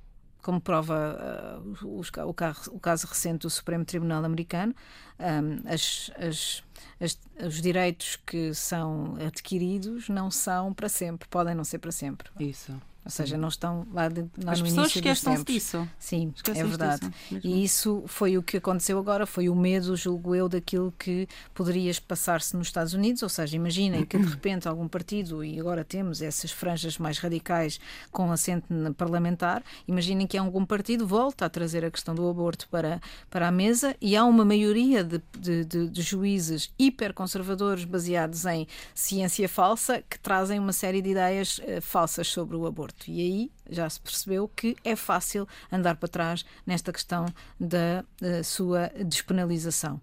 como 0.43 0.61
prova 0.61 1.59
uh, 1.63 1.87
os, 1.97 2.09
o, 2.09 2.33
caso, 2.33 2.71
o, 2.71 2.79
caso, 2.79 3.07
recente 3.07 3.39
do 3.39 3.49
Supremo 3.49 3.83
Tribunal 3.85 4.23
Americano, 4.23 4.75
um, 5.17 5.67
as, 5.67 6.11
as, 6.17 6.63
as, 6.99 7.19
os 7.43 7.61
direitos 7.61 8.17
que 8.17 8.53
são 8.53 9.15
adquiridos 9.25 10.09
não 10.09 10.29
são 10.29 10.73
para 10.73 10.89
sempre, 10.89 11.27
podem 11.29 11.55
não 11.55 11.63
ser 11.63 11.79
para 11.79 11.91
sempre. 11.91 12.29
Isso. 12.39 12.79
Ou 13.05 13.11
seja, 13.11 13.37
não 13.37 13.49
estão 13.49 13.85
lá, 13.91 14.07
de, 14.07 14.21
lá 14.41 14.53
As 14.53 14.59
no 14.59 14.65
pessoas 14.65 14.95
esquecem-se 14.95 15.43
disso. 15.43 15.87
Sim, 15.99 16.33
é 16.47 16.63
verdade. 16.63 17.11
Disso, 17.29 17.47
e 17.47 17.63
isso 17.63 18.03
foi 18.07 18.37
o 18.37 18.43
que 18.43 18.57
aconteceu 18.57 18.97
agora, 18.97 19.25
foi 19.25 19.49
o 19.49 19.55
medo, 19.55 19.95
julgo 19.95 20.33
eu, 20.33 20.47
daquilo 20.47 20.93
que 20.97 21.27
poderia 21.53 21.91
passar-se 22.07 22.55
nos 22.55 22.67
Estados 22.67 22.93
Unidos. 22.93 23.21
Ou 23.21 23.29
seja, 23.29 23.55
imaginem 23.55 24.05
que 24.05 24.17
de 24.17 24.25
repente 24.27 24.67
algum 24.67 24.87
partido, 24.87 25.43
e 25.43 25.59
agora 25.59 25.83
temos 25.83 26.21
essas 26.21 26.51
franjas 26.51 26.97
mais 26.97 27.17
radicais 27.19 27.79
com 28.11 28.31
assento 28.31 28.67
parlamentar, 28.95 29.63
imaginem 29.87 30.25
que 30.25 30.37
algum 30.37 30.65
partido 30.65 31.05
volta 31.05 31.45
a 31.45 31.49
trazer 31.49 31.83
a 31.83 31.91
questão 31.91 32.15
do 32.15 32.27
aborto 32.27 32.67
para, 32.69 33.01
para 33.29 33.47
a 33.47 33.51
mesa 33.51 33.95
e 33.99 34.15
há 34.15 34.23
uma 34.23 34.45
maioria 34.45 35.03
de, 35.03 35.21
de, 35.37 35.65
de, 35.65 35.89
de 35.89 36.01
juízes 36.01 36.71
hiperconservadores 36.79 37.85
baseados 37.85 38.45
em 38.45 38.67
ciência 38.93 39.49
falsa 39.49 40.03
que 40.09 40.19
trazem 40.19 40.59
uma 40.59 40.73
série 40.73 41.01
de 41.01 41.09
ideias 41.09 41.59
uh, 41.59 41.81
falsas 41.81 42.27
sobre 42.27 42.55
o 42.55 42.65
aborto. 42.65 42.92
Morto. 42.93 43.07
E 43.07 43.21
aí 43.21 43.51
já 43.69 43.89
se 43.89 43.99
percebeu 43.99 44.47
que 44.47 44.75
é 44.83 44.95
fácil 44.95 45.47
andar 45.71 45.95
para 45.95 46.09
trás 46.09 46.45
nesta 46.65 46.91
questão 46.91 47.25
da, 47.59 48.03
da 48.19 48.43
sua 48.43 48.89
despenalização. 49.05 49.99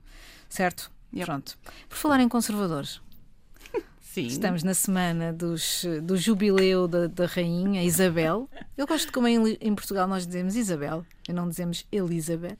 Certo? 0.49 0.91
Yep. 1.13 1.25
Pronto. 1.25 1.59
Por 1.89 1.97
falar 1.97 2.21
em 2.21 2.29
conservadores, 2.29 3.01
Sim. 4.01 4.27
Estamos 4.27 4.65
na 4.65 4.75
semana 4.75 5.33
dos, 5.33 5.85
do 6.03 6.17
jubileu 6.17 6.89
da, 6.89 7.07
da 7.07 7.27
Rainha 7.27 7.85
Isabel. 7.85 8.51
Eu 8.77 8.85
gosto 8.85 9.07
de 9.07 9.13
como 9.13 9.29
em, 9.29 9.57
em, 9.61 9.73
Portugal 9.73 10.09
nós 10.09 10.27
dizemos 10.27 10.57
Isabel 10.57 11.07
e 11.29 11.33
não 11.33 11.49
dizemos 11.49 11.87
Elizabeth. 11.93 12.59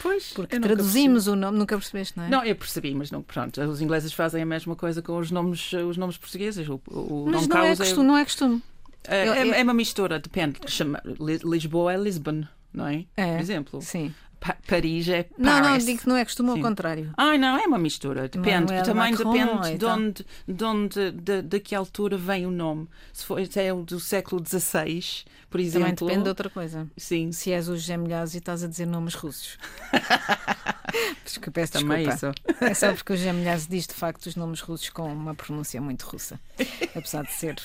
Pois, 0.00 0.32
porque 0.32 0.60
traduzimos 0.60 1.26
o 1.26 1.34
nome, 1.34 1.58
nunca 1.58 1.76
percebeste, 1.76 2.16
não 2.16 2.24
é? 2.24 2.28
Não, 2.28 2.44
eu 2.44 2.54
percebi, 2.54 2.94
mas 2.94 3.10
não, 3.10 3.20
pronto, 3.20 3.60
os 3.62 3.80
ingleses 3.80 4.12
fazem 4.12 4.42
a 4.42 4.46
mesma 4.46 4.76
coisa 4.76 5.02
com 5.02 5.18
os 5.18 5.32
nomes, 5.32 5.72
os 5.72 5.96
nomes 5.96 6.16
portugueses. 6.16 6.68
O, 6.68 6.80
o 6.86 7.24
mas 7.26 7.34
Dom 7.34 7.40
não, 7.40 7.48
Carlos 7.48 7.80
é 7.80 7.84
costume, 7.84 8.04
é... 8.04 8.06
não 8.06 8.18
é 8.18 8.24
costume. 8.24 8.62
É, 9.08 9.26
é, 9.26 9.60
é, 9.60 9.62
uma 9.62 9.74
mistura, 9.74 10.18
depende. 10.18 10.60
Chama, 10.66 11.02
Lisboa 11.44 11.92
é 11.92 11.96
Lisbon, 11.96 12.44
não 12.72 12.86
é? 12.86 13.04
é 13.16 13.32
Por 13.34 13.40
exemplo. 13.40 13.82
Sim. 13.82 14.14
Pa 14.42 14.56
Paris 14.66 15.08
é 15.08 15.22
Paris. 15.22 15.38
Não, 15.38 15.60
não, 15.60 15.78
digo 15.78 16.00
que 16.00 16.08
não 16.08 16.16
é 16.16 16.24
costume, 16.24 16.50
ao 16.50 16.58
contrário. 16.58 17.12
Ai, 17.16 17.38
não, 17.38 17.56
é 17.56 17.64
uma 17.64 17.78
mistura. 17.78 18.22
Depende. 18.22 18.72
Manuel 18.72 18.82
Também 18.82 19.10
Macron, 19.12 19.32
depende 19.32 19.72
e 19.72 19.78
de 19.78 19.84
onde, 19.84 20.26
de, 20.48 20.64
onde 20.64 21.10
de, 21.12 21.42
de, 21.42 21.60
que 21.60 21.74
altura 21.76 22.16
vem 22.16 22.44
o 22.44 22.50
nome. 22.50 22.88
Se, 23.12 23.24
for, 23.24 23.46
se 23.46 23.60
é 23.60 23.72
do 23.72 24.00
século 24.00 24.42
XVI, 24.44 25.24
por 25.48 25.60
exemplo. 25.60 25.94
Também 25.94 25.94
depende 25.94 26.22
de 26.24 26.28
outra 26.28 26.50
coisa. 26.50 26.88
Sim. 26.96 27.30
Se 27.30 27.52
és 27.52 27.68
os 27.68 27.82
Gemilhares 27.82 28.34
e 28.34 28.38
estás 28.38 28.64
a 28.64 28.66
dizer 28.66 28.86
nomes 28.86 29.14
russos. 29.14 29.56
porque 31.34 31.50
peço 31.50 31.72
Também 31.74 32.04
desculpa. 32.04 32.34
isso. 32.48 32.64
É 32.64 32.74
só 32.74 32.92
porque 32.92 33.12
os 33.12 33.20
Gemilhares 33.20 33.68
diz 33.68 33.86
de 33.86 33.94
facto 33.94 34.26
os 34.26 34.34
nomes 34.34 34.60
russos 34.60 34.90
com 34.90 35.12
uma 35.12 35.36
pronúncia 35.36 35.80
muito 35.80 36.02
russa. 36.02 36.40
Apesar 36.96 37.22
de 37.22 37.32
ser 37.32 37.56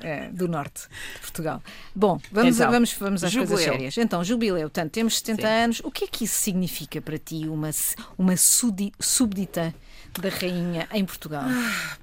é, 0.00 0.28
do 0.28 0.46
norte 0.48 0.82
de 1.14 1.20
Portugal. 1.20 1.62
Bom, 1.94 2.18
vamos, 2.30 2.56
Então, 2.56 2.70
vamos, 2.70 2.92
vamos 2.94 3.24
às 3.24 3.30
jubileu. 3.32 3.56
coisas 3.56 3.72
sérias. 3.72 3.98
Então, 3.98 4.22
jubileu, 4.24 4.62
portanto, 4.62 4.92
temos 4.92 5.16
70 5.18 5.42
Sim. 5.42 5.48
anos. 5.48 5.80
O 5.84 5.90
que 5.90 6.04
é 6.04 6.06
que 6.08 6.24
isso 6.24 6.40
significa 6.40 7.00
para 7.00 7.18
ti, 7.18 7.46
uma, 7.48 7.70
uma 8.18 8.34
súbdita 8.36 9.74
da 10.20 10.28
rainha 10.28 10.88
em 10.92 11.04
Portugal? 11.04 11.44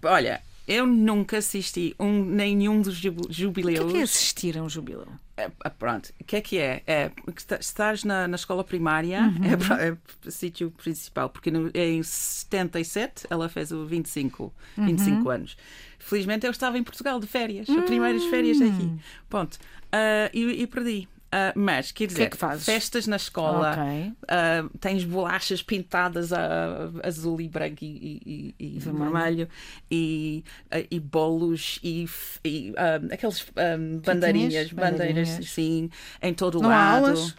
Olha, 0.04 0.42
eu 0.68 0.86
nunca 0.86 1.38
assisti 1.38 1.96
um, 2.00 2.24
nenhum 2.24 2.82
dos 2.82 2.96
jubi- 2.96 3.28
o 3.28 3.32
jubileus. 3.34 3.80
que 3.80 3.86
é 3.86 3.92
que 3.92 3.98
é 3.98 4.04
assistir 4.04 4.58
a 4.58 4.64
um 4.64 4.70
jubileu? 4.70 5.08
É, 5.36 5.50
é, 5.66 5.70
pronto, 5.70 6.14
o 6.22 6.24
que 6.24 6.36
é 6.36 6.42
que 6.42 6.60
é? 6.60 6.84
É 6.86 7.12
estás 7.60 8.04
na, 8.04 8.28
na 8.28 8.36
escola 8.36 8.64
primária, 8.64 9.20
Uhum. 9.22 9.76
é, 9.80 9.88
é 9.90 9.98
o 10.28 10.32
sítio 10.32 10.70
principal, 10.72 11.28
porque 11.28 11.50
no, 11.50 11.72
em 11.74 12.04
77 12.04 13.26
ela 13.30 13.50
fez 13.50 13.72
o 13.72 13.84
25, 13.86 14.54
Uhum. 14.78 14.86
25 14.86 15.30
anos. 15.30 15.58
Felizmente 16.06 16.46
eu 16.46 16.52
estava 16.52 16.78
em 16.78 16.84
Portugal 16.84 17.20
de 17.20 17.28
férias, 17.28 17.70
as 17.70 17.86
primeiras 17.86 18.24
Hum. 18.24 18.30
férias 18.30 18.62
aqui. 18.62 18.92
Pronto, 19.30 19.58
ah, 19.92 20.30
e, 20.34 20.62
e 20.62 20.68
perdi. 20.68 21.08
Ah, 21.36 21.52
mas, 21.56 21.92
quer 21.92 22.06
dizer, 22.06 22.24
é 22.26 22.30
que 22.30 22.38
festas 22.60 23.08
na 23.08 23.16
escola, 23.16 23.72
Ok. 23.72 24.14
ah, 24.28 24.70
tens 24.80 25.04
bolachas 25.04 25.64
pintadas 25.64 26.32
a 26.32 26.92
azul 27.04 27.42
e 27.42 27.48
branco 27.50 27.80
e, 27.84 28.22
e- 28.24 28.56
e- 28.76 28.80
vermelho, 28.80 29.50
e, 29.90 30.44
e 30.92 31.00
bolos 31.00 31.80
e, 31.84 32.06
e, 32.46 32.72
aqueles 33.12 33.48
ah, 33.56 33.78
bandeirinhas, 34.06 34.72
bandeiras, 34.72 34.74
Bandeirinhas. 34.74 35.50
sim, 35.50 35.90
em 36.22 36.34
todo 36.36 36.60
o 36.60 36.62
Não 36.62 36.70
há 36.70 36.74
lado. 36.94 37.06
aulas? 37.08 37.36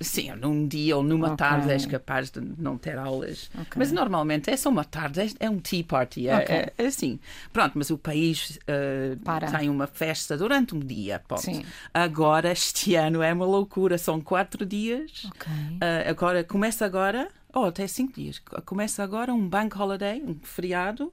Sim, 0.00 0.32
num 0.32 0.66
dia 0.66 0.96
ou 0.96 1.02
numa 1.04 1.28
Ok. 1.28 1.36
tarde 1.36 1.70
és 1.70 1.86
capaz 1.86 2.28
de 2.30 2.40
não 2.58 2.76
ter 2.76 2.98
aulas. 2.98 3.48
Ok. 3.54 3.72
Mas 3.76 3.92
normalmente 3.92 4.50
é 4.50 4.56
só 4.56 4.68
uma 4.68 4.84
tarde, 4.84 5.20
é, 5.20 5.46
é 5.46 5.48
um 5.50 5.58
tea 5.60 5.84
party, 5.84 6.28
é, 6.28 6.36
Ok. 6.36 6.54
é- 6.54 6.72
é 6.76 6.86
assim. 6.86 7.20
Pronto, 7.52 7.72
mas 7.76 7.90
o 7.90 7.96
país 7.98 8.58
Para. 9.24 9.50
tem 9.56 9.68
uma 9.70 9.86
festa 9.86 10.36
durante 10.36 10.74
um 10.74 10.80
dia. 10.80 11.22
Sim. 11.38 11.64
Agora, 11.92 12.50
este 12.50 12.94
ano 12.96 13.22
é 13.22 13.32
uma 13.32 13.44
loucura, 13.46 13.96
são 13.96 14.20
quatro 14.20 14.66
dias. 14.66 15.28
Ah, 15.80 16.10
agora, 16.10 16.42
começa 16.42 16.84
agora, 16.84 17.28
oh, 17.54 17.64
até 17.66 17.86
cinco 17.86 18.14
dias. 18.14 18.40
Começa 18.64 19.02
agora 19.02 19.32
um 19.32 19.48
bank 19.48 19.76
holiday, 19.78 20.20
um 20.22 20.36
feriado. 20.42 21.12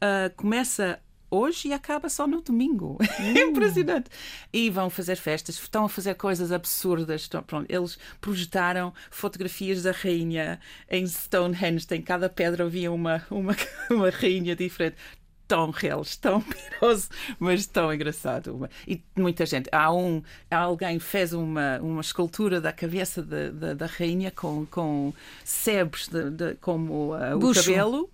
Ah, 0.00 0.30
começa 0.36 0.98
hoje 1.30 1.68
e 1.68 1.72
acaba 1.72 2.08
só 2.08 2.26
no 2.26 2.40
domingo. 2.40 2.98
É 3.20 3.42
impressionante. 3.42 4.10
E 4.52 4.68
vão 4.70 4.90
fazer 4.90 5.16
festas, 5.16 5.56
estão 5.56 5.84
a 5.84 5.88
fazer 5.88 6.14
coisas 6.14 6.50
absurdas. 6.52 7.22
Estão- 7.22 7.42
pronto, 7.42 7.70
eles 7.70 7.98
projetaram 8.20 8.92
fotografias 9.10 9.82
da 9.82 9.92
rainha 9.92 10.58
em 10.90 11.06
Stonehenge. 11.06 11.86
Em 11.92 12.02
cada 12.02 12.28
pedra 12.28 12.64
havia 12.64 12.90
uma, 12.90 13.24
uma, 13.30 13.56
uma 13.90 14.10
rainha 14.10 14.56
diferente. 14.56 14.96
Tão 15.50 15.70
reles, 15.72 16.14
tão 16.16 16.40
piroso, 16.78 17.08
mas 17.40 17.66
tão 17.66 17.92
engraçado. 17.92 18.70
E 18.86 19.02
muita 19.16 19.44
gente. 19.44 19.68
Há 19.72 19.92
um, 19.92 20.22
alguém 20.48 21.00
fez 21.00 21.32
uma, 21.32 21.80
uma 21.80 22.00
escultura 22.00 22.60
da 22.60 22.72
cabeça 22.72 23.20
da, 23.20 23.50
da, 23.50 23.74
da 23.74 23.86
rainha 23.86 24.30
com, 24.30 24.64
com 24.66 25.12
sebes 25.44 26.06
de, 26.06 26.30
de- 26.30 26.54
como 26.60 27.14
ah, 27.14 27.34
o 27.36 27.52
cabelo 27.52 28.08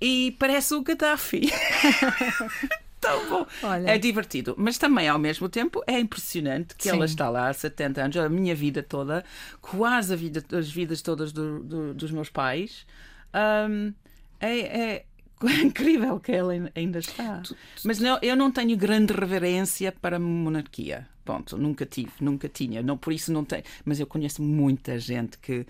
e 0.00 0.34
parece 0.36 0.74
o 0.74 0.82
Gaddafi. 0.82 1.42
Tão 3.00 3.28
bom. 3.28 3.46
Olha. 3.62 3.90
É 3.90 3.98
divertido, 3.98 4.54
mas 4.58 4.78
também 4.78 5.08
ao 5.08 5.18
mesmo 5.18 5.48
tempo 5.48 5.80
é 5.86 5.98
impressionante 6.00 6.74
que 6.74 6.84
Sim. 6.84 6.96
ela 6.96 7.04
está 7.04 7.28
lá 7.28 7.48
há 7.50 7.52
70 7.52 8.02
anos, 8.02 8.16
a 8.16 8.28
minha 8.28 8.54
vida 8.54 8.82
toda, 8.82 9.24
quase 9.60 10.12
a 10.12 10.16
vida, 10.16 10.42
as 10.56 10.70
vidas 10.70 11.02
todas 11.02 11.30
do- 11.32 11.60
do- 11.62 11.94
dos 11.94 12.10
meus 12.10 12.30
pais. 12.30 12.84
Ahm, 13.32 13.92
é, 14.40 14.58
é 14.58 15.04
incrível 15.62 16.18
que 16.20 16.32
ela 16.32 16.52
ain- 16.52 16.70
ainda 16.74 16.98
está. 16.98 17.42
Mas 17.84 17.98
não, 17.98 18.18
eu 18.22 18.36
não 18.36 18.50
tenho 18.50 18.76
grande 18.76 19.12
reverência 19.12 19.92
para 19.92 20.16
a 20.16 20.20
monarquia. 20.20 21.06
Ponto, 21.24 21.56
nunca 21.56 21.86
tive, 21.86 22.12
nunca 22.20 22.50
tinha. 22.50 22.82
Não, 22.82 22.98
por 22.98 23.10
isso 23.10 23.32
não 23.32 23.46
tenho. 23.46 23.62
Mas 23.82 23.98
eu 23.98 24.06
conheço 24.06 24.42
muita 24.42 24.98
gente 24.98 25.38
que 25.38 25.66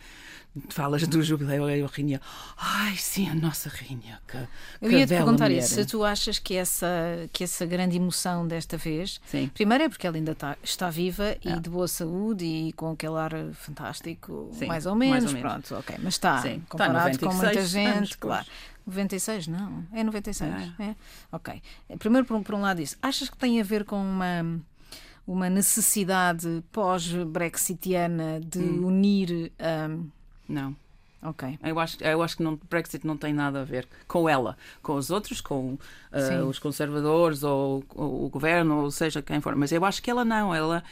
falas 0.69 1.07
do 1.07 1.23
jubileu 1.23 1.71
e 1.71 1.81
a 1.81 1.87
rainha. 1.87 2.21
Ai, 2.57 2.97
sim, 2.97 3.29
a 3.29 3.35
nossa 3.37 3.69
rainha. 3.69 4.21
Que, 4.27 4.37
Eu 4.85 4.91
que 4.91 4.97
ia 4.97 5.07
te 5.07 5.11
perguntar 5.11 5.45
mulher." 5.45 5.59
isso. 5.63 5.75
Se 5.77 5.87
tu 5.87 6.03
achas 6.05 6.41
que 6.41 6.55
essa, 6.57 6.89
que 7.33 7.45
essa 7.45 7.65
grande 7.67 7.97
emoção 7.97 8.49
desta 8.49 8.77
vez. 8.77 9.21
Sim. 9.27 9.49
Primeiro 9.55 9.85
é 9.85 9.89
porque 9.89 10.05
ela 10.09 10.17
ainda 10.17 10.33
está, 10.33 10.57
está 10.61 10.91
viva 10.91 11.37
e 11.45 11.49
É. 11.49 11.57
de 11.61 11.71
boa 11.71 11.87
saúde 11.87 12.45
e 12.45 12.73
com 12.73 12.91
aquele 12.91 13.15
ar 13.17 13.31
fantástico, 13.53 14.51
Sim, 14.59 14.67
mais 14.67 14.87
ou 14.87 14.97
mais 14.97 15.11
menos. 15.11 15.27
ou 15.27 15.33
menos. 15.35 15.53
Pronto, 15.69 15.75
ok. 15.81 15.97
Mas 16.03 16.15
está, 16.15 16.43
Sim, 16.43 16.55
está 16.57 16.67
comparado 16.69 17.17
com 17.19 17.27
96 17.27 17.45
muita 17.55 17.67
gente, 17.69 17.97
anos, 17.99 18.17
pois. 18.17 18.47
Claro. 18.85 18.97
96, 18.97 19.47
não. 19.49 19.85
É 19.93 20.05
96. 20.05 20.55
É. 20.79 20.83
É. 20.83 20.97
Ok. 21.33 21.63
Primeiro, 21.99 22.27
por 22.27 22.37
um, 22.37 22.43
por 22.43 22.55
um 22.55 22.61
lado, 22.61 22.81
isso. 22.81 22.97
Achas 23.03 23.29
que 23.31 23.37
tem 23.37 23.61
a 23.61 23.65
ver 23.65 23.85
com 23.85 23.97
uma. 24.01 24.61
Uma 25.27 25.49
necessidade 25.49 26.63
pós-brexitiana 26.71 28.41
de 28.41 28.59
Hum. 28.59 28.87
unir. 28.87 29.53
um, 29.91 30.11
Não. 30.47 30.77
ok. 31.23 31.59
Eu 31.63 31.79
acho, 31.81 31.97
eu 32.05 32.23
acho 32.23 32.37
que 32.37 32.43
não, 32.43 32.61
Brexit 32.69 33.07
não 33.07 33.17
tem 33.17 33.33
nada 33.33 33.63
a 33.63 33.65
ver 33.65 33.89
com 34.07 34.29
ela, 34.29 34.55
com 34.83 34.95
os 34.97 35.11
outros, 35.11 35.41
com 35.41 35.79
Sim. 36.13 36.41
os 36.47 36.59
conservadores 36.59 37.43
ou, 37.43 37.83
ou 37.95 38.27
o 38.27 38.29
governo, 38.29 38.83
ou 38.83 38.91
seja 38.91 39.23
quem 39.23 39.41
for. 39.41 39.57
Mas 39.57 39.73
eu 39.73 39.83
acho 39.85 40.03
que 40.03 40.11
ela 40.11 40.25
não, 40.27 40.55
ela. 40.55 40.85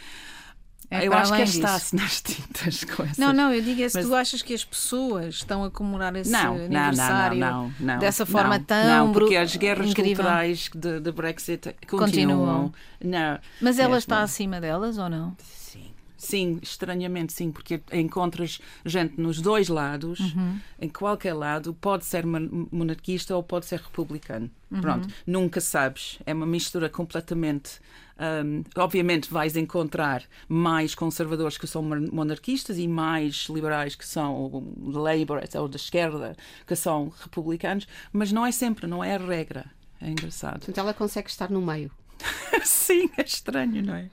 É 0.91 1.07
eu 1.07 1.13
acho 1.15 1.31
que 1.31 1.35
além 1.37 1.45
está-se 1.49 1.97
nas 1.97 2.21
tintas 2.21 2.85
com 2.85 3.03
essas. 3.03 3.17
Não, 3.17 3.33
não, 3.33 3.53
eu 3.53 3.63
digo 3.63 3.81
é 3.83 3.89
se 3.89 3.97
Mas- 3.97 4.07
tu 4.07 4.15
achas 4.15 4.43
que 4.43 4.53
as 4.53 4.65
pessoas 4.65 5.37
estão 5.37 5.65
a 5.65 5.71
comemorar 5.71 6.15
esse 6.17 6.31
Não, 6.31 6.59
não, 6.59 6.69
não, 6.69 6.81
aniversário 6.81 7.39
não, 7.39 7.63
não, 7.69 7.75
não, 7.81 7.99
dessa 7.99 8.27
forma 8.27 8.59
não, 8.59 8.65
tão 8.65 8.87
Não, 9.07 9.13
porque 9.13 9.37
as 9.37 9.57
guerras 9.57 9.91
incrível. 9.91 10.17
culturais 10.17 10.71
de, 10.75 11.01
de 11.01 11.13
Brexit 11.13 11.75
continuam. 11.89 11.99
Continuam. 11.99 12.73
Não, 13.03 13.39
Mas 13.61 13.79
ela 13.79 13.89
mesmo. 13.89 13.99
está 13.99 14.23
acima 14.23 14.61
delas 14.61 14.99
ou 14.99 15.09
não? 15.09 15.35
Sim. 15.39 15.91
Sim, 16.15 16.59
estranhamente 16.63 17.33
sim, 17.33 17.51
porque 17.51 17.81
encontras 17.93 18.61
gente 18.85 19.21
nos 19.21 19.41
dois 19.41 19.69
lados, 19.69 20.21
Uhum. 20.21 20.59
em 20.81 20.89
qualquer 20.89 21.33
lado, 21.35 21.75
pode 21.81 22.05
ser 22.05 22.25
mon- 22.25 22.67
monarquista 22.71 23.35
ou 23.35 23.43
pode 23.43 23.67
ser 23.67 23.81
republicano. 23.81 24.49
Uhum. 24.71 24.81
Pronto, 24.81 25.09
nunca 25.27 25.61
sabes. 25.61 26.19
É 26.27 26.33
uma 26.33 26.47
mistura 26.47 26.89
completamente. 26.89 27.81
Hum, 28.19 28.63
obviamente 28.77 29.31
vais 29.33 29.57
encontrar 29.57 30.23
mais 30.49 30.95
conservadores 30.95 31.57
que 31.59 31.67
são 31.67 31.83
mon- 31.83 32.09
monarquistas 32.13 32.79
e 32.79 32.87
mais 32.89 33.47
liberais 33.49 33.95
que 33.95 34.07
são 34.07 34.63
Labour 34.79 35.41
ou 35.57 35.69
da 35.69 35.77
esquerda 35.77 36.37
que 36.67 36.75
são 36.77 37.13
republicanos, 37.21 37.87
mas 38.13 38.31
não 38.33 38.45
é 38.47 38.53
sempre, 38.53 38.87
não 38.87 39.03
é 39.03 39.15
a 39.15 39.19
regra. 39.19 39.65
É 40.01 40.11
engraçado. 40.11 40.59
Portanto, 40.59 40.79
ela 40.79 40.93
consegue 40.95 41.29
estar 41.31 41.49
no 41.51 41.63
meio. 41.63 41.91
Sim, 42.65 43.09
é 43.17 43.23
estranho, 43.23 43.83
não 43.83 43.95
é? 43.95 44.09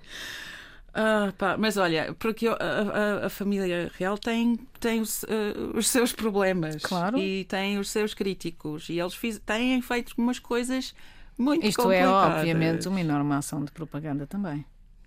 Ah, 0.94 1.32
pá, 1.38 1.56
mas 1.58 1.78
olha, 1.78 2.16
porque 2.18 2.48
eu- 2.48 2.54
a, 2.60 3.22
a- 3.24 3.26
a 3.28 3.30
família 3.30 3.92
real 3.98 4.18
tem, 4.18 4.58
tem 4.80 5.00
os, 5.00 5.24
eh, 5.26 5.54
os 5.76 5.88
seus 5.88 6.12
problemas 6.12 6.82
Claro. 6.82 7.18
e 7.20 7.46
tem 7.46 7.78
os 7.78 7.90
seus 7.90 8.14
críticos 8.16 8.90
e 8.90 9.00
eles 9.00 9.14
fiz, 9.14 9.40
têm 9.46 9.80
feito 9.84 10.14
umas 10.18 10.40
coisas 10.40 10.96
muito 11.40 11.66
Isto 11.66 11.92
é, 11.92 12.08
obviamente, 12.08 12.88
uma 12.88 13.02
enorme 13.02 13.34
ação 13.34 13.64
de 13.66 13.72
propaganda 13.72 14.28
também. 14.28 14.64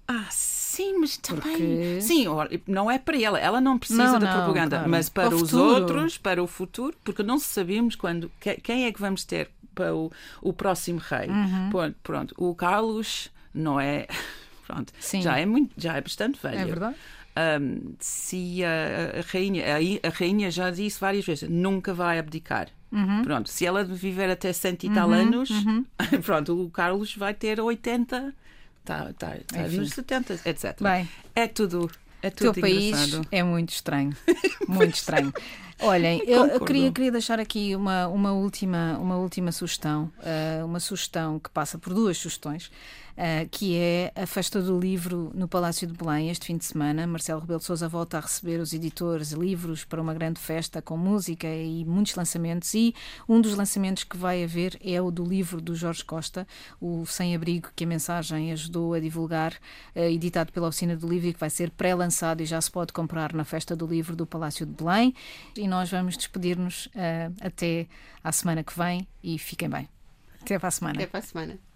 Ah, 0.08 0.26
sim, 0.30 0.98
mas 0.98 1.16
também. 1.18 1.42
Porque- 1.42 2.00
Sim, 2.00 2.26
não 2.66 2.90
é 2.90 2.98
para 2.98 3.16
ela. 3.20 3.38
Ela 3.38 3.60
não 3.60 3.78
precisa 3.78 4.02
Não, 4.04 4.18
da 4.18 4.26
não, 4.26 4.44
propaganda, 4.44 4.76
claro. 4.78 4.90
mas 4.90 5.08
para 5.08 5.28
os 5.34 5.42
futuro. 5.42 5.62
outros, 5.64 6.18
para 6.18 6.42
o 6.42 6.46
futuro, 6.46 6.96
porque 7.04 7.22
não 7.22 7.38
sabemos 7.38 7.94
quando. 7.94 8.30
que- 8.40 8.56
Quem 8.56 8.84
é 8.86 8.92
que 8.92 9.00
vamos 9.00 9.24
ter 9.24 9.50
para 9.74 9.94
o, 9.94 10.10
o 10.42 10.52
próximo 10.52 10.98
rei? 10.98 11.28
Uhum. 11.28 11.70
Pronto, 11.70 11.96
pronto, 12.02 12.34
o 12.36 12.54
Carlos 12.54 13.30
não 13.54 13.78
é. 13.80 14.06
pronto. 14.66 14.92
Sim. 14.98 15.22
Já 15.22 15.38
é 15.38 15.46
muito, 15.46 15.72
já 15.78 15.96
é 15.96 16.00
bastante 16.00 16.38
velho. 16.42 16.58
É 16.58 16.64
verdade. 16.64 16.96
Um, 17.34 17.94
se 17.98 18.62
a, 18.62 19.18
a 19.18 19.32
rainha, 19.32 19.64
a, 19.64 20.08
a 20.08 20.10
rainha 20.10 20.50
já 20.50 20.70
disse 20.70 21.00
várias 21.00 21.24
vezes, 21.24 21.48
nunca 21.48 21.94
vai 21.94 22.18
abdicar. 22.18 22.68
Uhum. 22.92 23.22
Pronto, 23.22 23.48
se 23.48 23.64
ela 23.64 23.82
viver 23.82 24.28
até 24.28 24.52
cento 24.52 24.84
e 24.84 24.90
tal 24.90 25.10
anos, 25.10 25.48
pronto, 26.22 26.62
o 26.62 26.70
Carlos 26.70 27.16
vai 27.16 27.32
ter 27.32 27.58
80, 27.58 28.34
está 28.80 29.12
tá, 29.14 29.36
tá 29.46 29.66
Enfim. 29.66 29.78
nos 29.78 29.90
70, 29.90 30.40
etc. 30.44 30.82
Bem, 30.82 31.08
É 31.34 31.46
tudo, 31.46 31.90
é 32.22 32.28
o 32.28 32.30
teu 32.30 32.52
tudo 32.52 32.60
país 32.60 33.20
é 33.30 33.42
muito 33.42 33.70
estranho. 33.70 34.14
Muito 34.68 34.94
estranho. 34.94 35.32
Olhem, 35.80 36.22
eu, 36.24 36.46
eu 36.46 36.60
queria, 36.60 36.90
queria 36.92 37.10
deixar 37.10 37.40
aqui 37.40 37.74
uma, 37.74 38.06
uma, 38.06 38.32
última, 38.32 38.96
uma 38.98 39.16
última 39.16 39.50
sugestão, 39.50 40.10
ah, 40.20 40.64
uma 40.64 40.78
sugestão 40.78 41.38
que 41.38 41.50
passa 41.50 41.76
por 41.76 41.92
duas 41.92 42.16
sugestões, 42.16 42.70
ah, 43.16 43.46
que 43.50 43.76
é 43.76 44.12
a 44.16 44.26
Festa 44.26 44.60
do 44.62 44.78
Livro 44.78 45.30
no 45.34 45.46
Palácio 45.46 45.86
de 45.86 45.92
Belém 45.92 46.30
este 46.30 46.46
fim 46.46 46.56
de 46.56 46.64
semana. 46.64 47.06
Marcelo 47.06 47.40
Rebelo 47.40 47.58
de 47.58 47.64
Sousa 47.64 47.88
volta 47.88 48.18
a 48.18 48.20
receber 48.20 48.60
os 48.60 48.72
editores 48.72 49.32
e 49.32 49.36
livros 49.36 49.84
para 49.84 50.00
uma 50.00 50.14
grande 50.14 50.40
festa 50.40 50.80
com 50.80 50.96
música 50.96 51.46
e 51.46 51.84
muitos 51.84 52.14
lançamentos 52.14 52.72
e 52.74 52.94
um 53.28 53.40
dos 53.40 53.54
lançamentos 53.54 54.04
que 54.04 54.16
vai 54.16 54.42
haver 54.42 54.78
é 54.82 55.00
o 55.00 55.10
do 55.10 55.24
livro 55.24 55.60
do 55.60 55.74
Jorge 55.74 56.04
Costa, 56.04 56.46
o 56.80 57.04
Sem 57.06 57.34
Abrigo, 57.34 57.70
que 57.74 57.84
a 57.84 57.86
mensagem 57.86 58.52
ajudou 58.52 58.94
a 58.94 59.00
divulgar, 59.00 59.54
eh, 59.94 60.10
editado 60.10 60.52
pela 60.52 60.68
Oficina 60.68 60.96
do 60.96 61.08
Livro 61.08 61.28
e 61.28 61.34
que 61.34 61.40
vai 61.40 61.50
ser 61.50 61.70
pré-lançado 61.70 62.40
e 62.40 62.46
já 62.46 62.60
se 62.60 62.70
pode 62.70 62.92
comprar 62.92 63.32
na 63.32 63.44
Festa 63.44 63.76
do 63.76 63.86
Livro 63.86 64.16
do 64.16 64.26
Palácio 64.26 64.64
de 64.64 64.72
Belém. 64.72 65.14
E 65.56 65.68
nós 65.68 65.90
vamos 65.90 66.16
despedir-nos 66.16 66.88
eh, 66.94 67.30
até 67.40 67.86
à 68.22 68.32
semana 68.32 68.62
que 68.62 68.76
vem 68.76 69.06
e 69.22 69.38
fiquem 69.38 69.68
bem. 69.68 69.88
Até 70.40 70.58
para 70.58 70.68
a 70.68 70.72
semana. 70.72 70.96
Até 70.96 71.06
para 71.06 71.20
a 71.20 71.22
semana. 71.22 71.71